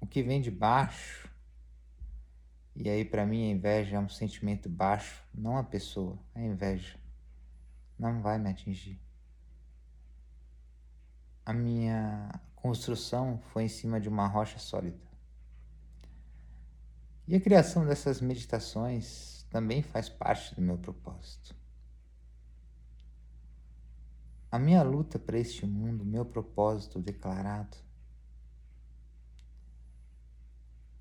o 0.00 0.06
que 0.06 0.22
vem 0.22 0.40
de 0.40 0.50
baixo, 0.50 1.28
e 2.74 2.88
aí 2.88 3.04
para 3.04 3.26
mim 3.26 3.44
a 3.44 3.50
inveja 3.52 3.96
é 3.96 4.00
um 4.00 4.08
sentimento 4.08 4.70
baixo, 4.70 5.22
não 5.34 5.58
a 5.58 5.62
pessoa, 5.62 6.18
a 6.34 6.40
inveja, 6.40 6.98
não 7.98 8.22
vai 8.22 8.38
me 8.38 8.48
atingir. 8.48 8.98
A 11.44 11.52
minha 11.52 12.40
construção 12.56 13.38
foi 13.52 13.64
em 13.64 13.68
cima 13.68 14.00
de 14.00 14.08
uma 14.08 14.26
rocha 14.26 14.58
sólida. 14.58 15.06
E 17.26 17.36
a 17.36 17.40
criação 17.40 17.84
dessas 17.84 18.22
meditações 18.22 19.46
também 19.50 19.82
faz 19.82 20.08
parte 20.08 20.54
do 20.54 20.62
meu 20.62 20.78
propósito. 20.78 21.54
A 24.50 24.58
minha 24.58 24.82
luta 24.82 25.18
para 25.18 25.38
este 25.38 25.66
mundo, 25.66 26.04
meu 26.04 26.24
propósito 26.24 27.00
declarado, 27.00 27.76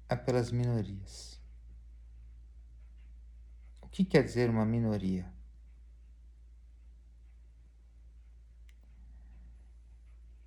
é 0.10 0.16
pelas 0.16 0.52
minorias. 0.52 1.40
O 3.82 3.88
que 3.88 4.04
quer 4.04 4.24
dizer 4.24 4.50
uma 4.50 4.66
minoria? 4.66 5.32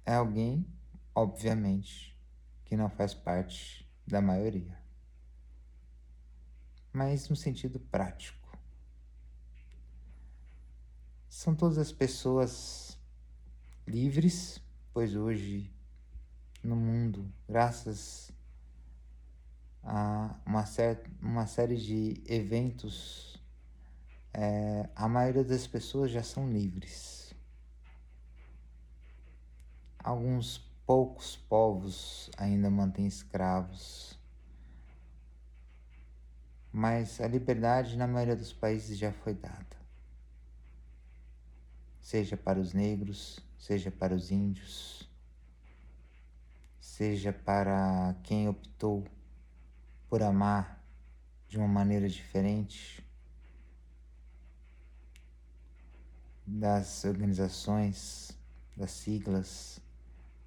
É 0.04 0.14
alguém, 0.14 0.66
obviamente, 1.14 2.16
que 2.64 2.76
não 2.76 2.90
faz 2.90 3.14
parte 3.14 3.88
da 4.06 4.20
maioria 4.20 4.80
mas 6.92 7.28
no 7.28 7.36
sentido 7.36 7.78
prático. 7.78 8.39
São 11.30 11.54
todas 11.54 11.78
as 11.78 11.90
pessoas 11.90 12.98
livres, 13.86 14.60
pois 14.92 15.16
hoje 15.16 15.72
no 16.62 16.76
mundo, 16.76 17.32
graças 17.48 18.30
a 19.82 20.34
uma, 20.44 20.66
certa, 20.66 21.10
uma 21.22 21.46
série 21.46 21.78
de 21.78 22.22
eventos, 22.26 23.42
é, 24.34 24.90
a 24.94 25.08
maioria 25.08 25.42
das 25.42 25.66
pessoas 25.66 26.10
já 26.10 26.22
são 26.22 26.52
livres. 26.52 27.34
Alguns 29.98 30.58
poucos 30.84 31.36
povos 31.36 32.30
ainda 32.36 32.68
mantêm 32.68 33.06
escravos 33.06 34.18
mas 36.72 37.20
a 37.20 37.26
liberdade 37.26 37.96
na 37.96 38.06
maioria 38.06 38.36
dos 38.36 38.52
países 38.52 38.96
já 38.96 39.12
foi 39.12 39.34
dada. 39.34 39.79
Seja 42.00 42.36
para 42.36 42.58
os 42.58 42.72
negros, 42.72 43.38
seja 43.58 43.90
para 43.90 44.14
os 44.14 44.30
índios, 44.30 45.08
seja 46.80 47.32
para 47.32 48.16
quem 48.22 48.48
optou 48.48 49.06
por 50.08 50.22
amar 50.22 50.82
de 51.46 51.58
uma 51.58 51.68
maneira 51.68 52.08
diferente 52.08 53.04
das 56.46 57.04
organizações, 57.04 58.36
das 58.76 58.90
siglas, 58.90 59.80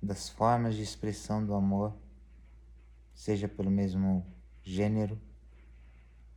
das 0.02 0.28
formas 0.28 0.76
de 0.76 0.82
expressão 0.82 1.46
do 1.46 1.54
amor, 1.54 1.96
seja 3.14 3.48
pelo 3.48 3.72
mesmo 3.72 4.26
gênero 4.64 5.20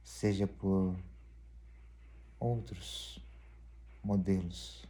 seja 0.06 0.46
por 0.46 0.96
outros 2.38 3.20
modelos. 4.02 4.86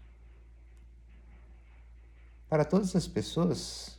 Para 2.49 2.65
todas 2.65 2.95
as 2.95 3.09
pessoas 3.09 3.99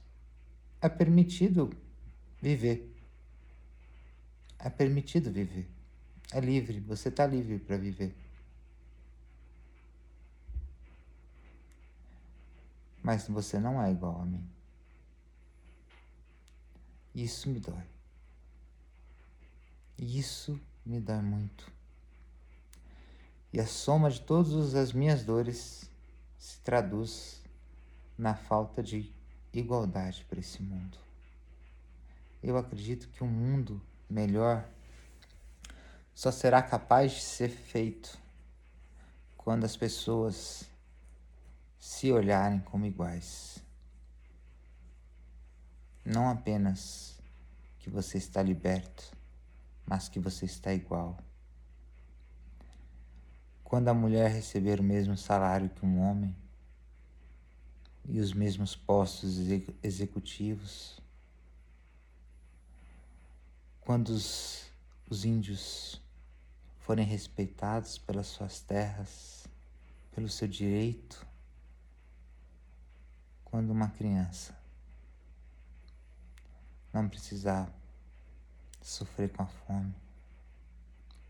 é 0.82 0.88
permitido 0.88 1.70
viver. 2.42 2.94
É 4.60 4.70
permitido 4.70 5.32
viver. 5.32 5.68
É 6.32 6.40
livre, 6.40 6.80
você 6.80 7.10
está 7.10 7.26
livre 7.26 7.60
para 7.60 7.78
viver. 7.78 8.16
Mas 13.02 13.28
você 13.28 13.60
não 13.60 13.82
é 13.82 13.92
igual 13.92 14.22
a 14.22 14.26
mim. 14.26 14.46
Isso 17.16 17.50
me 17.50 17.60
dói. 17.60 17.84
Isso 19.98 20.60
me 20.86 21.00
dá 21.00 21.22
muito. 21.22 21.72
E 23.52 23.60
a 23.60 23.66
soma 23.66 24.10
de 24.12 24.22
todas 24.22 24.76
as 24.76 24.94
minhas 24.94 25.24
dores 25.24 25.90
se 26.38 26.60
traduz 26.60 27.42
na 28.18 28.34
falta 28.34 28.82
de 28.82 29.14
igualdade 29.54 30.26
para 30.30 30.40
esse 30.40 30.62
mundo. 30.62 30.98
Eu 32.42 32.58
acredito 32.58 33.08
que 33.10 33.24
um 33.24 33.28
mundo 33.28 33.82
melhor 34.10 34.68
só 36.14 36.32
será 36.32 36.62
capaz 36.62 37.12
de 37.12 37.22
ser 37.22 37.50
feito 37.50 38.18
quando 39.36 39.66
as 39.66 39.78
pessoas 39.78 40.70
se 41.80 42.12
olharem 42.12 42.60
como 42.60 42.86
iguais. 42.86 43.60
Não 46.04 46.30
apenas 46.30 47.20
que 47.80 47.90
você 47.90 48.18
está 48.18 48.42
liberto, 48.42 49.12
mas 49.86 50.10
que 50.10 50.20
você 50.20 50.46
está 50.46 50.74
igual. 50.74 51.18
Quando 53.64 53.90
a 53.90 53.94
mulher 53.94 54.32
receber 54.32 54.80
o 54.80 54.84
mesmo 54.84 55.18
salário 55.18 55.70
que 55.70 55.86
um 55.86 56.00
homem 56.00 56.36
e 58.08 58.20
os 58.20 58.34
mesmos 58.34 58.76
postos 58.76 59.38
executivos, 59.84 61.00
quando 63.82 64.10
os, 64.10 64.66
os 65.10 65.26
índios 65.26 66.02
forem 66.80 67.06
respeitados 67.06 67.98
pelas 67.98 68.28
suas 68.28 68.62
terras, 68.62 69.46
pelo 70.16 70.30
seu 70.30 70.48
direito, 70.48 71.26
quando 73.44 73.72
uma 73.72 73.90
criança 73.90 74.58
não 76.94 77.08
precisar 77.10 77.70
sofrer 78.82 79.30
com 79.30 79.44
a 79.44 79.48
fome, 79.48 79.94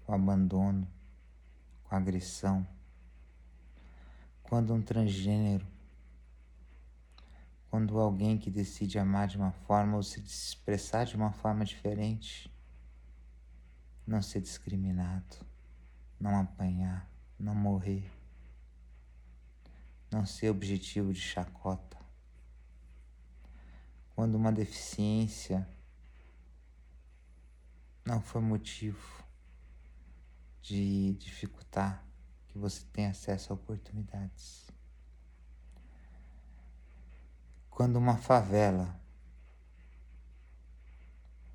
com 0.05 0.11
o 0.11 0.15
abandono, 0.15 0.87
com 1.83 1.95
a 1.95 1.97
agressão. 1.97 2.65
Quando 4.43 4.73
um 4.73 4.81
transgênero, 4.81 5.65
quando 7.77 7.99
alguém 7.99 8.39
que 8.39 8.49
decide 8.49 8.97
amar 8.97 9.27
de 9.27 9.37
uma 9.37 9.51
forma 9.51 9.97
ou 9.97 10.01
se 10.01 10.19
expressar 10.19 11.05
de 11.05 11.15
uma 11.15 11.31
forma 11.31 11.63
diferente, 11.63 12.51
não 14.03 14.19
ser 14.19 14.41
discriminado, 14.41 15.45
não 16.19 16.39
apanhar, 16.39 17.07
não 17.37 17.53
morrer, 17.53 18.11
não 20.11 20.25
ser 20.25 20.49
objetivo 20.49 21.13
de 21.13 21.19
chacota. 21.19 21.99
Quando 24.15 24.33
uma 24.33 24.51
deficiência 24.51 25.69
não 28.03 28.19
foi 28.19 28.41
motivo 28.41 29.23
de 30.63 31.13
dificultar 31.13 32.03
que 32.47 32.57
você 32.57 32.83
tenha 32.91 33.11
acesso 33.11 33.53
a 33.53 33.55
oportunidades. 33.55 34.65
Quando 37.77 37.97
uma 37.97 38.17
favela 38.17 38.99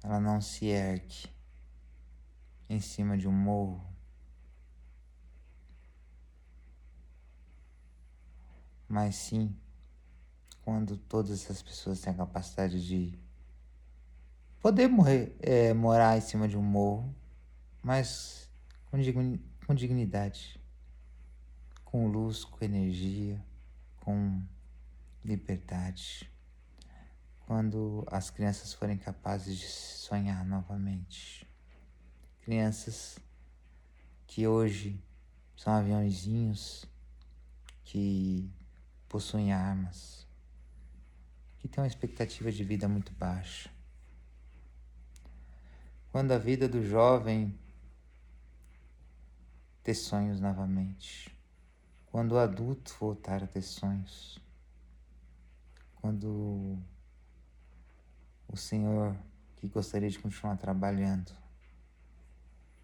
ela 0.04 0.20
não 0.20 0.40
se 0.40 0.66
ergue 0.66 1.26
em 2.68 2.78
cima 2.78 3.18
de 3.18 3.26
um 3.26 3.32
morro, 3.32 3.85
mas 8.88 9.16
sim 9.16 9.52
quando 10.64 10.96
todas 10.96 11.50
as 11.50 11.61
pessoas 11.61 12.00
têm 12.00 12.12
a 12.12 12.16
capacidade 12.16 12.87
de 12.87 13.18
poder 14.61 14.87
morrer, 14.87 15.37
é, 15.40 15.74
morar 15.74 16.16
em 16.16 16.20
cima 16.20 16.46
de 16.46 16.56
um 16.56 16.62
morro, 16.62 17.12
mas 17.82 18.48
com, 18.92 18.96
com 19.66 19.74
dignidade, 19.74 20.61
com 21.85 22.06
luz, 22.06 22.44
com 22.44 22.64
energia, 22.64 23.44
com 23.98 24.40
liberdade. 25.24 26.30
Quando 27.46 28.04
as 28.11 28.30
crianças 28.30 28.72
forem 28.72 28.96
capazes 28.96 29.58
de 29.58 29.66
sonhar 29.66 30.44
novamente. 30.44 31.46
Crianças 32.42 33.18
que 34.26 34.46
hoje 34.46 35.02
são 35.56 35.72
aviãozinhos 35.72 36.85
que 37.85 38.50
possuem 39.08 39.52
armas, 39.52 40.26
que 41.58 41.68
têm 41.68 41.82
uma 41.82 41.87
expectativa 41.87 42.50
de 42.50 42.64
vida 42.64 42.88
muito 42.88 43.12
baixa. 43.12 43.70
Quando 46.11 46.32
a 46.32 46.38
vida 46.38 46.68
do 46.68 46.85
jovem 46.85 47.56
ter 49.82 49.94
sonhos 49.94 50.40
novamente, 50.40 51.35
quando 52.06 52.32
o 52.32 52.38
adulto 52.38 52.94
voltar 52.98 53.42
a 53.42 53.46
ter 53.46 53.62
sonhos, 53.62 54.41
quando 56.03 56.77
o 58.49 58.57
senhor 58.57 59.17
que 59.57 59.69
gostaria 59.69 60.11
de 60.11 60.19
continuar 60.19 60.57
trabalhando, 60.57 61.31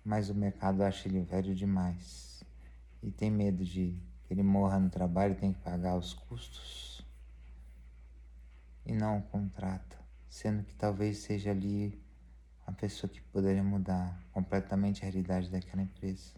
mas 0.05 0.31
o 0.31 0.35
mercado 0.35 0.83
acha 0.83 1.09
ele 1.09 1.21
velho 1.21 1.53
demais 1.53 2.45
e 3.03 3.11
tem 3.11 3.29
medo 3.29 3.65
de 3.65 4.01
que 4.25 4.33
ele 4.33 4.45
morra 4.45 4.79
no 4.79 4.89
trabalho 4.89 5.33
e 5.33 5.37
tem 5.37 5.53
que 5.53 5.59
pagar 5.59 5.97
os 5.97 6.15
custos 6.15 7.05
e 8.87 8.93
não 8.93 9.19
o 9.19 9.23
contrata, 9.23 9.99
sendo 10.29 10.63
que 10.63 10.75
talvez 10.77 11.19
seja 11.19 11.51
ali 11.51 12.01
a 12.65 12.71
pessoa 12.71 13.11
que 13.11 13.21
poderia 13.21 13.65
mudar 13.65 14.23
completamente 14.33 15.03
a 15.03 15.05
realidade 15.05 15.51
daquela 15.51 15.83
empresa. 15.83 16.35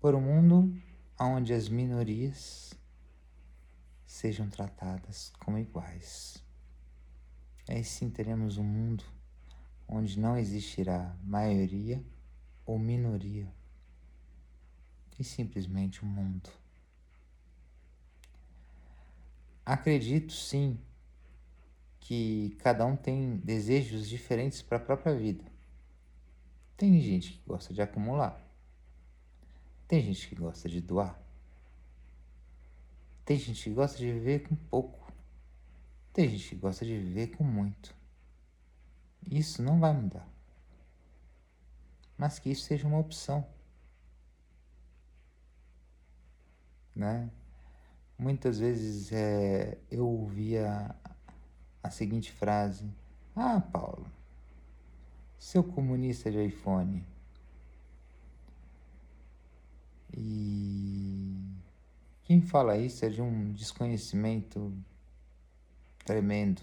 Por 0.00 0.16
um 0.16 0.20
mundo 0.20 0.76
onde 1.18 1.54
as 1.54 1.68
minorias 1.68 2.74
sejam 4.08 4.48
tratadas 4.48 5.30
como 5.38 5.58
iguais. 5.58 6.42
Aí 7.68 7.84
sim 7.84 8.08
teremos 8.08 8.56
um 8.56 8.64
mundo 8.64 9.04
onde 9.86 10.18
não 10.18 10.36
existirá 10.36 11.14
maioria 11.22 12.02
ou 12.64 12.78
minoria, 12.78 13.52
e 15.18 15.24
simplesmente 15.24 16.04
um 16.04 16.08
mundo. 16.08 16.48
Acredito 19.64 20.32
sim 20.32 20.78
que 22.00 22.56
cada 22.60 22.86
um 22.86 22.96
tem 22.96 23.36
desejos 23.38 24.08
diferentes 24.08 24.62
para 24.62 24.78
a 24.78 24.80
própria 24.80 25.14
vida. 25.14 25.44
Tem 26.76 26.98
gente 27.00 27.32
que 27.32 27.42
gosta 27.46 27.74
de 27.74 27.82
acumular, 27.82 28.40
tem 29.86 30.02
gente 30.02 30.28
que 30.28 30.34
gosta 30.34 30.68
de 30.68 30.80
doar, 30.80 31.20
tem 33.28 33.38
gente 33.38 33.64
que 33.64 33.70
gosta 33.74 33.98
de 33.98 34.10
viver 34.10 34.48
com 34.48 34.56
pouco. 34.56 35.12
Tem 36.14 36.30
gente 36.30 36.48
que 36.48 36.54
gosta 36.54 36.82
de 36.82 36.98
viver 36.98 37.26
com 37.36 37.44
muito. 37.44 37.94
Isso 39.30 39.60
não 39.60 39.78
vai 39.78 39.92
mudar. 39.92 40.26
Mas 42.16 42.38
que 42.38 42.48
isso 42.48 42.62
seja 42.62 42.88
uma 42.88 42.98
opção. 42.98 43.46
Né? 46.96 47.30
Muitas 48.18 48.60
vezes 48.60 49.12
é, 49.12 49.76
eu 49.90 50.08
ouvia 50.08 50.96
a 51.82 51.90
seguinte 51.90 52.32
frase: 52.32 52.90
Ah, 53.36 53.60
Paulo, 53.60 54.10
seu 55.38 55.62
comunista 55.62 56.30
de 56.30 56.42
iPhone. 56.46 57.04
E 60.16 60.97
quem 62.28 62.42
fala 62.42 62.76
isso 62.76 63.06
é 63.06 63.08
de 63.08 63.22
um 63.22 63.54
desconhecimento 63.54 64.70
tremendo. 66.04 66.60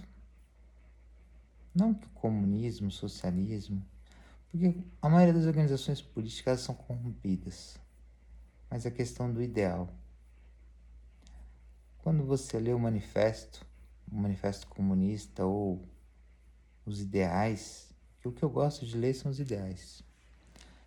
Não 1.74 1.92
que 1.92 2.06
o 2.06 2.10
comunismo, 2.12 2.90
o 2.90 2.92
socialismo, 2.92 3.84
porque 4.52 4.78
a 5.02 5.10
maioria 5.10 5.34
das 5.34 5.48
organizações 5.48 6.04
políticas 6.04 6.60
são 6.60 6.76
corrompidas, 6.76 7.80
mas 8.70 8.86
a 8.86 8.92
questão 8.92 9.34
do 9.34 9.42
ideal. 9.42 9.90
Quando 11.98 12.24
você 12.24 12.60
lê 12.60 12.72
o 12.72 12.78
manifesto, 12.78 13.66
o 14.12 14.16
manifesto 14.16 14.68
comunista 14.68 15.46
ou 15.46 15.84
os 16.86 17.02
ideais, 17.02 17.90
que 18.22 18.28
o 18.28 18.32
que 18.32 18.44
eu 18.44 18.52
gosto 18.52 18.86
de 18.86 18.96
ler 18.96 19.16
são 19.16 19.32
os 19.32 19.40
ideais. 19.40 20.04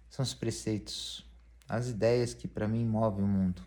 São 0.08 0.22
os 0.22 0.34
preceitos, 0.34 1.26
as 1.68 1.88
ideias 1.88 2.32
que 2.32 2.46
para 2.46 2.68
mim 2.68 2.86
movem 2.86 3.24
o 3.24 3.28
mundo 3.28 3.60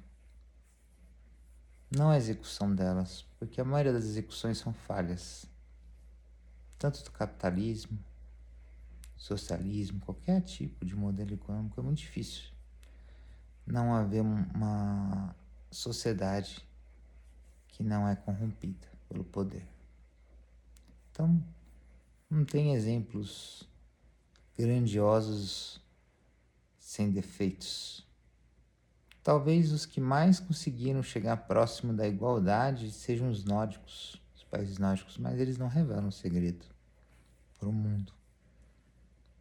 não 1.96 2.10
a 2.10 2.18
execução 2.18 2.74
delas, 2.74 3.26
porque 3.38 3.60
a 3.60 3.66
maioria 3.66 3.94
das 3.94 4.06
execuções 4.06 4.58
são 4.58 4.74
falhas, 4.74 5.46
tanto 6.80 7.04
do 7.04 7.12
capitalismo, 7.12 8.00
socialismo, 9.18 10.00
qualquer 10.00 10.42
tipo 10.42 10.86
de 10.86 10.96
modelo 10.96 11.34
econômico 11.34 11.80
é 11.80 11.84
muito 11.84 12.00
difícil 12.00 12.52
não 13.66 13.94
haver 13.94 14.22
uma 14.22 15.36
sociedade 15.70 16.66
que 17.70 17.84
não 17.84 18.08
é 18.08 18.16
corrompida 18.16 18.88
pelo 19.08 19.24
poder. 19.24 19.66
Então, 21.12 21.42
não 22.30 22.44
tem 22.46 22.74
exemplos 22.74 23.68
grandiosos 24.58 25.80
sem 26.80 27.12
defeitos. 27.12 28.06
Talvez 29.24 29.72
os 29.72 29.86
que 29.86 30.02
mais 30.02 30.40
conseguiram 30.40 31.04
chegar 31.04 31.38
próximo 31.38 31.94
da 31.94 32.08
igualdade 32.08 32.92
sejam 32.92 33.30
os 33.30 33.46
nórdicos, 33.46 34.20
os 34.36 34.44
países 34.44 34.80
nórdicos, 34.80 35.18
mas 35.18 35.40
eles 35.40 35.60
não 35.60 35.68
revelam 35.68 36.08
o 36.08 36.12
segredo 36.12 36.66
para 37.60 37.70
o 37.70 37.74
mundo. 37.74 38.12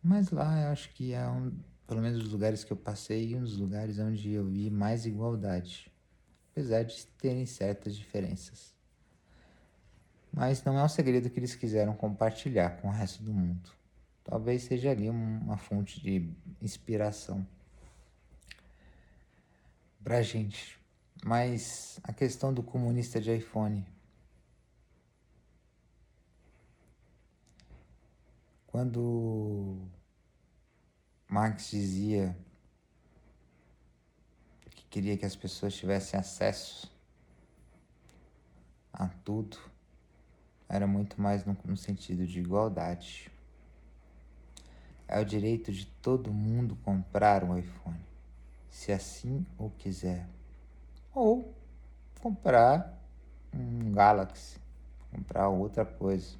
Mas 0.02 0.30
lá 0.30 0.60
eu 0.62 0.68
acho 0.68 0.90
que 0.90 1.14
é 1.14 1.26
um, 1.26 1.50
pelo 1.86 2.02
menos 2.02 2.22
os 2.22 2.30
lugares 2.30 2.62
que 2.62 2.72
eu 2.72 2.76
passei, 2.76 3.34
um 3.34 3.40
dos 3.40 3.56
lugares 3.56 3.98
onde 3.98 4.30
eu 4.30 4.46
vi 4.46 4.68
mais 4.70 5.06
igualdade, 5.06 5.90
apesar 6.52 6.82
de 6.82 7.06
terem 7.18 7.46
certas 7.46 7.96
diferenças. 7.96 8.74
Mas 10.30 10.62
não 10.62 10.78
é 10.78 10.84
um 10.84 10.88
segredo 10.88 11.30
que 11.30 11.38
eles 11.38 11.54
quiseram 11.54 11.94
compartilhar 11.94 12.80
com 12.82 12.88
o 12.88 12.92
resto 12.92 13.22
do 13.22 13.32
mundo. 13.32 13.70
Talvez 14.22 14.62
seja 14.62 14.90
ali 14.90 15.08
uma 15.08 15.56
fonte 15.56 16.00
de 16.02 16.30
inspiração 16.60 17.46
pra 20.02 20.22
gente. 20.22 20.78
Mas 21.24 22.00
a 22.02 22.12
questão 22.12 22.52
do 22.52 22.62
comunista 22.62 23.20
de 23.20 23.34
iPhone. 23.34 23.86
Quando 28.66 29.76
Marx 31.28 31.70
dizia 31.70 32.36
que 34.70 34.84
queria 34.84 35.16
que 35.16 35.26
as 35.26 35.36
pessoas 35.36 35.74
tivessem 35.74 36.18
acesso 36.18 36.90
a 38.92 39.08
tudo, 39.08 39.58
era 40.68 40.86
muito 40.86 41.20
mais 41.20 41.44
no, 41.44 41.56
no 41.64 41.76
sentido 41.76 42.26
de 42.26 42.40
igualdade. 42.40 43.30
É 45.06 45.18
o 45.20 45.24
direito 45.24 45.72
de 45.72 45.86
todo 45.86 46.32
mundo 46.32 46.76
comprar 46.76 47.42
um 47.42 47.58
iPhone 47.58 48.09
se 48.70 48.92
assim 48.92 49.44
o 49.58 49.68
quiser. 49.68 50.28
Ou 51.12 51.52
comprar 52.20 52.98
um 53.52 53.92
Galaxy, 53.92 54.58
comprar 55.10 55.48
outra 55.48 55.84
coisa. 55.84 56.38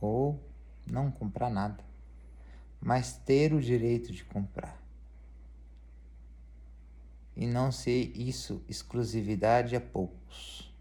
Ou 0.00 0.38
não 0.86 1.10
comprar 1.10 1.48
nada, 1.48 1.82
mas 2.80 3.16
ter 3.16 3.54
o 3.54 3.60
direito 3.60 4.12
de 4.12 4.24
comprar. 4.24 4.76
E 7.34 7.46
não 7.46 7.70
ser 7.70 8.12
isso 8.16 8.62
exclusividade 8.68 9.76
a 9.76 9.80
poucos. 9.80 10.72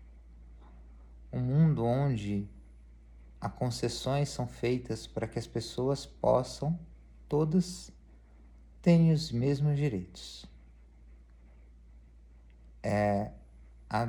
Um 1.32 1.40
mundo 1.40 1.84
onde 1.84 2.48
as 3.40 3.52
concessões 3.54 4.30
são 4.30 4.48
feitas 4.48 5.06
para 5.06 5.28
que 5.28 5.38
as 5.38 5.46
pessoas 5.46 6.06
possam 6.06 6.80
todas 7.28 7.92
terem 8.82 9.12
os 9.12 9.32
mesmos 9.32 9.76
direitos 9.76 10.48
é 12.86 13.32
a 13.90 14.08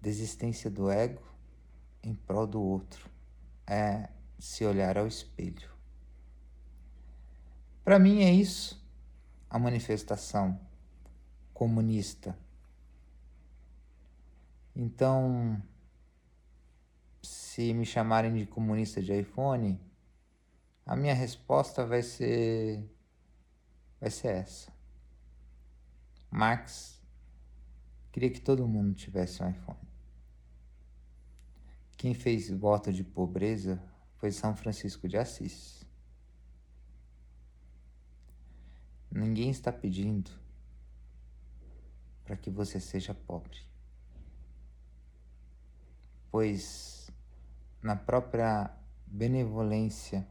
desistência 0.00 0.70
do 0.70 0.88
ego 0.88 1.20
em 2.04 2.14
prol 2.14 2.46
do 2.46 2.62
outro, 2.62 3.10
é 3.66 4.08
se 4.38 4.64
olhar 4.64 4.96
ao 4.96 5.08
espelho. 5.08 5.68
Para 7.82 7.98
mim 7.98 8.22
é 8.22 8.30
isso 8.30 8.80
a 9.50 9.58
manifestação 9.58 10.60
comunista. 11.52 12.38
Então, 14.76 15.60
se 17.22 17.74
me 17.74 17.84
chamarem 17.84 18.34
de 18.34 18.46
comunista 18.46 19.02
de 19.02 19.18
iPhone, 19.18 19.80
a 20.86 20.94
minha 20.94 21.14
resposta 21.14 21.84
vai 21.84 22.02
ser 22.02 22.88
vai 24.00 24.10
ser 24.10 24.28
essa. 24.28 24.72
Marx 26.30 27.03
Queria 28.14 28.30
que 28.30 28.40
todo 28.40 28.68
mundo 28.68 28.94
tivesse 28.94 29.42
um 29.42 29.50
iPhone. 29.50 29.88
Quem 31.96 32.14
fez 32.14 32.48
voto 32.48 32.92
de 32.92 33.02
pobreza 33.02 33.82
foi 34.18 34.30
São 34.30 34.54
Francisco 34.54 35.08
de 35.08 35.16
Assis. 35.16 35.84
Ninguém 39.10 39.50
está 39.50 39.72
pedindo 39.72 40.30
para 42.22 42.36
que 42.36 42.50
você 42.50 42.78
seja 42.78 43.12
pobre. 43.12 43.58
Pois 46.30 47.10
na 47.82 47.96
própria 47.96 48.70
benevolência, 49.08 50.24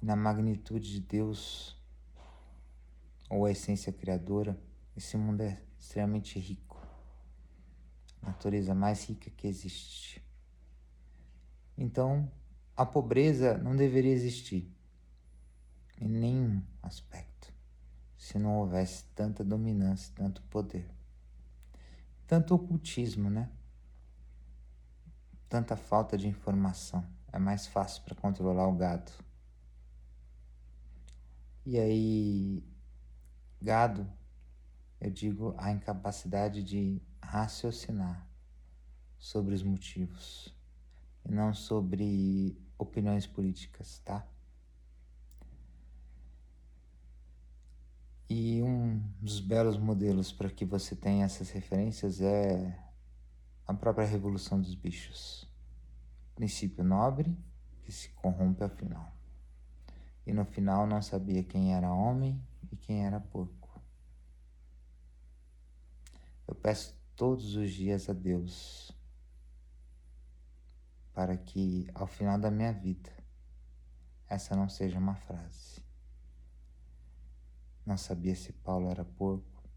na 0.00 0.14
magnitude 0.14 0.88
de 0.92 1.00
Deus, 1.00 1.76
ou 3.28 3.44
a 3.44 3.50
essência 3.50 3.92
criadora, 3.92 4.56
esse 4.96 5.16
mundo 5.16 5.40
é 5.40 5.60
extremamente 5.80 6.38
rico. 6.38 6.67
Natureza 8.28 8.74
mais 8.74 9.08
rica 9.08 9.30
que 9.30 9.46
existe. 9.46 10.22
Então, 11.78 12.30
a 12.76 12.84
pobreza 12.84 13.56
não 13.56 13.74
deveria 13.74 14.12
existir 14.12 14.70
em 15.98 16.08
nenhum 16.10 16.62
aspecto, 16.82 17.50
se 18.18 18.38
não 18.38 18.58
houvesse 18.58 19.04
tanta 19.14 19.42
dominância, 19.42 20.12
tanto 20.14 20.42
poder. 20.42 20.90
Tanto 22.26 22.54
ocultismo, 22.54 23.30
né? 23.30 23.50
Tanta 25.48 25.74
falta 25.74 26.18
de 26.18 26.28
informação. 26.28 27.02
É 27.32 27.38
mais 27.38 27.66
fácil 27.66 28.02
para 28.02 28.14
controlar 28.14 28.68
o 28.68 28.76
gado. 28.76 29.10
E 31.64 31.78
aí, 31.78 32.62
gado, 33.60 34.06
eu 35.00 35.10
digo 35.10 35.54
a 35.56 35.72
incapacidade 35.72 36.62
de 36.62 37.00
raciocinar 37.28 38.26
sobre 39.18 39.54
os 39.54 39.62
motivos 39.62 40.54
e 41.26 41.30
não 41.30 41.52
sobre 41.52 42.56
opiniões 42.78 43.26
políticas, 43.26 43.98
tá? 43.98 44.26
E 48.30 48.62
um 48.62 48.98
dos 49.20 49.40
belos 49.40 49.76
modelos 49.76 50.32
para 50.32 50.50
que 50.50 50.64
você 50.64 50.96
tenha 50.96 51.26
essas 51.26 51.50
referências 51.50 52.20
é 52.20 52.78
a 53.66 53.74
própria 53.74 54.06
Revolução 54.06 54.60
dos 54.60 54.74
Bichos. 54.74 55.46
Princípio 56.34 56.82
nobre 56.82 57.36
que 57.82 57.92
se 57.92 58.08
corrompe 58.10 58.62
ao 58.62 58.70
final. 58.70 59.12
E 60.26 60.32
no 60.32 60.46
final 60.46 60.86
não 60.86 61.02
sabia 61.02 61.42
quem 61.42 61.74
era 61.74 61.92
homem 61.92 62.40
e 62.70 62.76
quem 62.76 63.04
era 63.04 63.20
porco. 63.20 63.82
Eu 66.46 66.54
peço 66.54 66.97
todos 67.18 67.56
os 67.56 67.72
dias 67.72 68.08
a 68.08 68.12
Deus 68.12 68.96
para 71.12 71.36
que 71.36 71.90
ao 71.92 72.06
final 72.06 72.38
da 72.38 72.48
minha 72.48 72.72
vida 72.72 73.10
essa 74.28 74.54
não 74.54 74.68
seja 74.68 75.00
uma 75.00 75.16
frase. 75.16 75.82
Não 77.84 77.96
sabia 77.96 78.36
se 78.36 78.52
Paulo 78.52 78.88
era 78.88 79.04
porco 79.04 79.68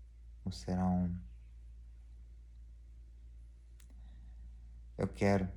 ou 0.46 0.52
será 0.52 0.86
homem. 0.86 1.20
Eu 4.96 5.08
quero, 5.08 5.50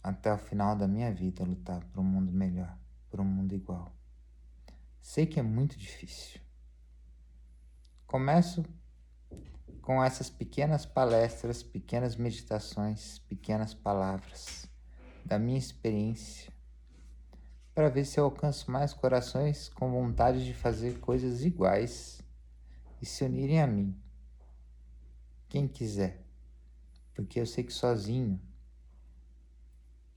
até 0.00 0.32
o 0.32 0.38
final 0.38 0.76
da 0.76 0.86
minha 0.86 1.12
vida, 1.12 1.42
lutar 1.42 1.82
por 1.86 1.98
um 1.98 2.04
mundo 2.04 2.30
melhor, 2.30 2.78
por 3.10 3.20
um 3.20 3.24
mundo 3.24 3.52
igual. 3.52 3.92
Sei 5.02 5.26
que 5.26 5.40
é 5.40 5.42
muito 5.42 5.76
difícil. 5.76 6.40
Começo 8.06 8.64
com 9.86 10.02
essas 10.02 10.28
pequenas 10.28 10.84
palestras, 10.84 11.62
pequenas 11.62 12.16
meditações, 12.16 13.20
pequenas 13.20 13.72
palavras 13.72 14.68
da 15.24 15.38
minha 15.38 15.56
experiência, 15.56 16.52
para 17.72 17.88
ver 17.88 18.04
se 18.04 18.18
eu 18.18 18.24
alcanço 18.24 18.68
mais 18.68 18.92
corações 18.92 19.68
com 19.68 19.88
vontade 19.92 20.44
de 20.44 20.52
fazer 20.52 20.98
coisas 20.98 21.44
iguais 21.44 22.20
e 23.00 23.06
se 23.06 23.22
unirem 23.22 23.62
a 23.62 23.66
mim. 23.68 23.96
Quem 25.48 25.68
quiser, 25.68 26.20
porque 27.14 27.38
eu 27.38 27.46
sei 27.46 27.62
que 27.62 27.72
sozinho 27.72 28.40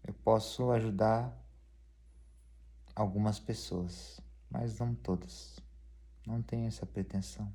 eu 0.03 0.15
posso 0.15 0.71
ajudar 0.71 1.31
algumas 2.95 3.39
pessoas, 3.39 4.19
mas 4.49 4.79
não 4.79 4.95
todas. 4.95 5.59
Não 6.25 6.41
tenho 6.41 6.67
essa 6.67 6.87
pretensão. 6.87 7.53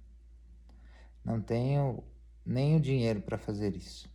Não 1.24 1.40
tenho 1.40 2.04
nem 2.44 2.76
o 2.76 2.80
dinheiro 2.80 3.22
para 3.22 3.38
fazer 3.38 3.74
isso. 3.74 4.12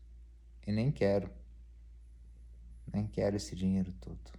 E 0.68 0.72
nem 0.72 0.92
quero. 0.92 1.30
Nem 2.94 3.08
quero 3.08 3.36
esse 3.36 3.56
dinheiro 3.56 3.92
todo. 3.94 4.32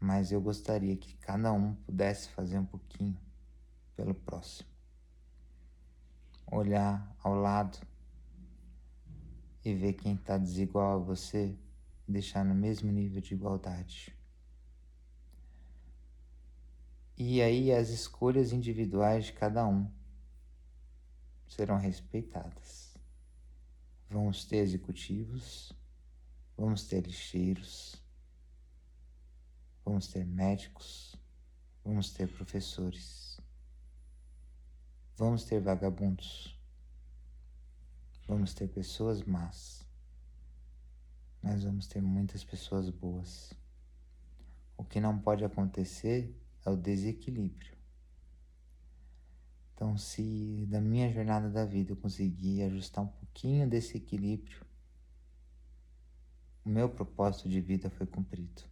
Mas 0.00 0.32
eu 0.32 0.40
gostaria 0.40 0.96
que 0.96 1.16
cada 1.16 1.52
um 1.52 1.74
pudesse 1.74 2.28
fazer 2.30 2.58
um 2.58 2.64
pouquinho 2.64 3.18
pelo 3.94 4.14
próximo. 4.14 4.68
Olhar 6.50 7.14
ao 7.22 7.34
lado 7.34 7.78
e 9.64 9.74
ver 9.74 9.94
quem 9.94 10.14
está 10.14 10.38
desigual 10.38 10.94
a 10.94 11.02
você, 11.04 11.56
deixar 12.06 12.44
no 12.44 12.54
mesmo 12.54 12.90
nível 12.90 13.20
de 13.20 13.34
igualdade. 13.34 14.14
E 17.16 17.40
aí 17.40 17.72
as 17.72 17.90
escolhas 17.90 18.52
individuais 18.52 19.26
de 19.26 19.32
cada 19.32 19.66
um 19.66 19.90
serão 21.54 21.78
respeitadas. 21.78 22.96
Vamos 24.10 24.44
ter 24.44 24.56
executivos, 24.56 25.72
vamos 26.56 26.84
ter 26.84 27.00
lixeiros, 27.06 28.02
vamos 29.84 30.08
ter 30.08 30.26
médicos, 30.26 31.14
vamos 31.84 32.10
ter 32.10 32.26
professores, 32.28 33.40
vamos 35.16 35.44
ter 35.44 35.60
vagabundos, 35.60 36.58
vamos 38.26 38.52
ter 38.52 38.68
pessoas 38.68 39.22
más, 39.22 39.86
mas 41.40 41.62
vamos 41.62 41.86
ter 41.86 42.02
muitas 42.02 42.42
pessoas 42.42 42.90
boas. 42.90 43.54
O 44.76 44.84
que 44.84 45.00
não 45.00 45.20
pode 45.20 45.44
acontecer 45.44 46.36
é 46.66 46.70
o 46.70 46.76
desequilíbrio. 46.76 47.73
Então, 49.74 49.98
se 49.98 50.66
da 50.68 50.80
minha 50.80 51.12
jornada 51.12 51.50
da 51.50 51.64
vida 51.64 51.92
eu 51.92 51.96
conseguir 51.96 52.62
ajustar 52.62 53.02
um 53.02 53.08
pouquinho 53.08 53.68
desse 53.68 53.96
equilíbrio, 53.96 54.64
o 56.64 56.68
meu 56.68 56.88
propósito 56.88 57.48
de 57.48 57.60
vida 57.60 57.90
foi 57.90 58.06
cumprido. 58.06 58.62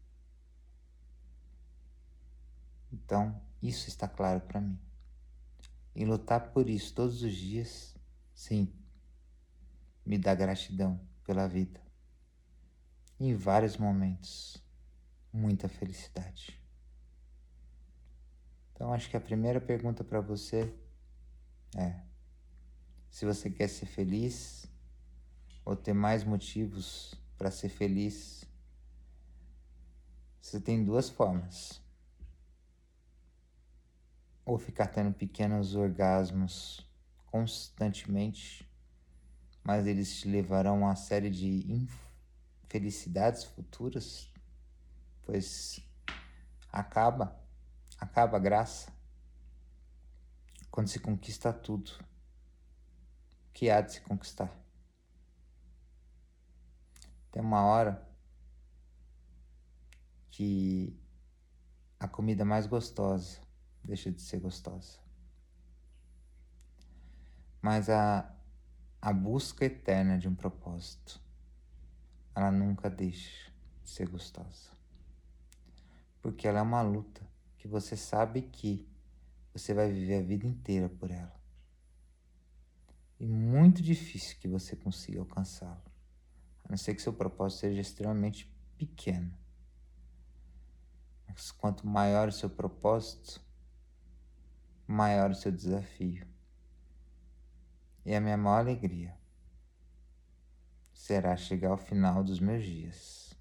Então, 2.92 3.40
isso 3.60 3.88
está 3.88 4.06
claro 4.06 4.40
para 4.42 4.60
mim. 4.60 4.78
E 5.94 6.04
lutar 6.04 6.52
por 6.52 6.70
isso 6.70 6.94
todos 6.94 7.22
os 7.22 7.34
dias, 7.34 7.96
sim, 8.32 8.72
me 10.06 10.16
dá 10.16 10.34
gratidão 10.34 11.00
pela 11.24 11.48
vida. 11.48 11.80
Em 13.18 13.34
vários 13.34 13.76
momentos, 13.76 14.62
muita 15.32 15.68
felicidade. 15.68 16.60
Então, 18.72 18.92
acho 18.92 19.10
que 19.10 19.16
a 19.16 19.20
primeira 19.20 19.60
pergunta 19.60 20.02
para 20.02 20.20
você 20.20 20.74
é. 21.76 22.00
Se 23.10 23.24
você 23.24 23.50
quer 23.50 23.68
ser 23.68 23.86
feliz 23.86 24.66
ou 25.64 25.76
ter 25.76 25.92
mais 25.92 26.24
motivos 26.24 27.14
para 27.36 27.50
ser 27.50 27.68
feliz, 27.68 28.44
você 30.40 30.60
tem 30.60 30.84
duas 30.84 31.08
formas. 31.08 31.80
Ou 34.44 34.58
ficar 34.58 34.88
tendo 34.88 35.12
pequenos 35.12 35.74
orgasmos 35.74 36.86
constantemente, 37.26 38.68
mas 39.62 39.86
eles 39.86 40.18
te 40.18 40.28
levarão 40.28 40.76
a 40.76 40.88
uma 40.88 40.96
série 40.96 41.30
de 41.30 41.88
infelicidades 42.64 43.44
futuras, 43.44 44.28
pois 45.22 45.80
acaba, 46.70 47.40
acaba 47.98 48.36
a 48.36 48.40
graça 48.40 48.92
quando 50.72 50.88
se 50.88 50.98
conquista 50.98 51.52
tudo 51.52 51.92
que 53.52 53.68
há 53.68 53.82
de 53.82 53.92
se 53.92 54.00
conquistar. 54.00 54.50
Tem 57.30 57.42
uma 57.42 57.62
hora 57.62 58.08
que 60.30 60.98
a 62.00 62.08
comida 62.08 62.42
mais 62.42 62.66
gostosa 62.66 63.38
deixa 63.84 64.10
de 64.10 64.22
ser 64.22 64.40
gostosa. 64.40 64.98
Mas 67.60 67.90
a, 67.90 68.34
a 69.00 69.12
busca 69.12 69.66
eterna 69.66 70.18
de 70.18 70.26
um 70.26 70.34
propósito, 70.34 71.20
ela 72.34 72.50
nunca 72.50 72.88
deixa 72.88 73.52
de 73.84 73.90
ser 73.90 74.08
gostosa. 74.08 74.70
Porque 76.22 76.48
ela 76.48 76.60
é 76.60 76.62
uma 76.62 76.80
luta 76.80 77.20
que 77.58 77.68
você 77.68 77.94
sabe 77.94 78.40
que 78.40 78.90
você 79.52 79.74
vai 79.74 79.90
viver 79.90 80.18
a 80.18 80.22
vida 80.22 80.46
inteira 80.46 80.88
por 80.88 81.10
ela. 81.10 81.40
E 83.18 83.26
muito 83.26 83.82
difícil 83.82 84.36
que 84.38 84.48
você 84.48 84.74
consiga 84.74 85.20
alcançá-lo, 85.20 85.82
a 86.64 86.70
não 86.70 86.76
ser 86.76 86.94
que 86.94 87.02
seu 87.02 87.12
propósito 87.12 87.60
seja 87.60 87.80
extremamente 87.80 88.52
pequeno. 88.76 89.32
Mas 91.28 91.50
quanto 91.50 91.86
maior 91.86 92.28
o 92.28 92.32
seu 92.32 92.50
propósito, 92.50 93.40
maior 94.86 95.30
o 95.30 95.34
seu 95.34 95.52
desafio. 95.52 96.26
E 98.04 98.14
a 98.14 98.20
minha 98.20 98.36
maior 98.36 98.58
alegria 98.58 99.16
será 100.92 101.36
chegar 101.36 101.70
ao 101.70 101.76
final 101.76 102.22
dos 102.22 102.40
meus 102.40 102.64
dias 102.64 103.34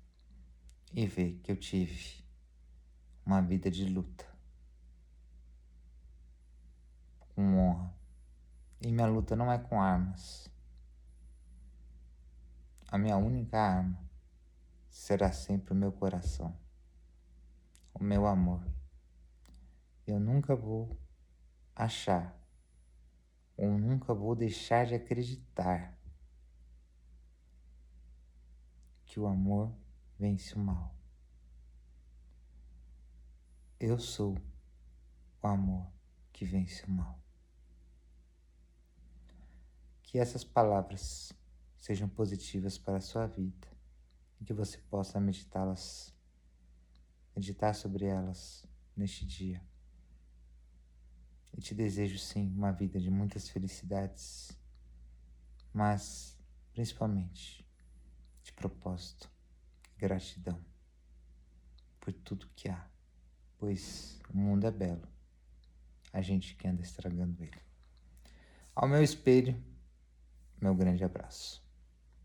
e 0.93 1.05
ver 1.07 1.39
que 1.43 1.51
eu 1.51 1.55
tive 1.55 2.23
uma 3.25 3.41
vida 3.41 3.69
de 3.69 3.85
luta, 3.85 4.27
com 7.41 7.57
honra. 7.57 7.91
E 8.79 8.91
minha 8.91 9.07
luta 9.07 9.35
não 9.35 9.51
é 9.51 9.57
com 9.57 9.81
armas. 9.81 10.49
A 12.87 12.97
minha 12.97 13.17
única 13.17 13.57
arma 13.57 13.99
será 14.89 15.31
sempre 15.31 15.73
o 15.73 15.75
meu 15.75 15.91
coração, 15.91 16.55
o 17.93 18.03
meu 18.03 18.27
amor. 18.27 18.63
Eu 20.05 20.19
nunca 20.19 20.55
vou 20.55 20.99
achar 21.75 22.37
ou 23.57 23.77
nunca 23.77 24.13
vou 24.13 24.35
deixar 24.35 24.85
de 24.85 24.93
acreditar 24.93 25.97
que 29.05 29.19
o 29.19 29.25
amor 29.25 29.73
vence 30.19 30.53
o 30.53 30.59
mal. 30.59 30.93
Eu 33.79 33.97
sou 33.97 34.37
o 35.41 35.47
amor 35.47 35.87
que 36.31 36.45
vence 36.45 36.85
o 36.85 36.91
mal. 36.91 37.20
Que 40.11 40.19
essas 40.19 40.43
palavras 40.43 41.31
sejam 41.77 42.09
positivas 42.09 42.77
para 42.77 42.97
a 42.97 43.01
sua 43.01 43.27
vida 43.27 43.65
e 44.41 44.43
que 44.43 44.51
você 44.51 44.77
possa 44.77 45.21
meditá-las, 45.21 46.13
meditar 47.33 47.73
sobre 47.73 48.07
elas 48.07 48.65
neste 48.93 49.25
dia. 49.25 49.63
E 51.53 51.61
te 51.61 51.73
desejo 51.73 52.19
sim 52.19 52.53
uma 52.53 52.73
vida 52.73 52.99
de 52.99 53.09
muitas 53.09 53.47
felicidades, 53.47 54.51
mas 55.73 56.37
principalmente 56.73 57.65
de 58.43 58.51
propósito 58.51 59.31
e 59.95 59.97
gratidão 59.97 60.59
por 62.01 62.11
tudo 62.11 62.49
que 62.53 62.67
há, 62.67 62.85
pois 63.57 64.19
o 64.29 64.35
mundo 64.35 64.67
é 64.67 64.71
belo, 64.71 65.07
a 66.11 66.21
gente 66.21 66.53
que 66.57 66.67
anda 66.67 66.81
estragando 66.81 67.41
ele. 67.41 67.61
Ao 68.75 68.89
meu 68.89 69.01
espelho, 69.01 69.70
meu 70.61 70.73
grande 70.75 71.03
abraço. 71.03 71.60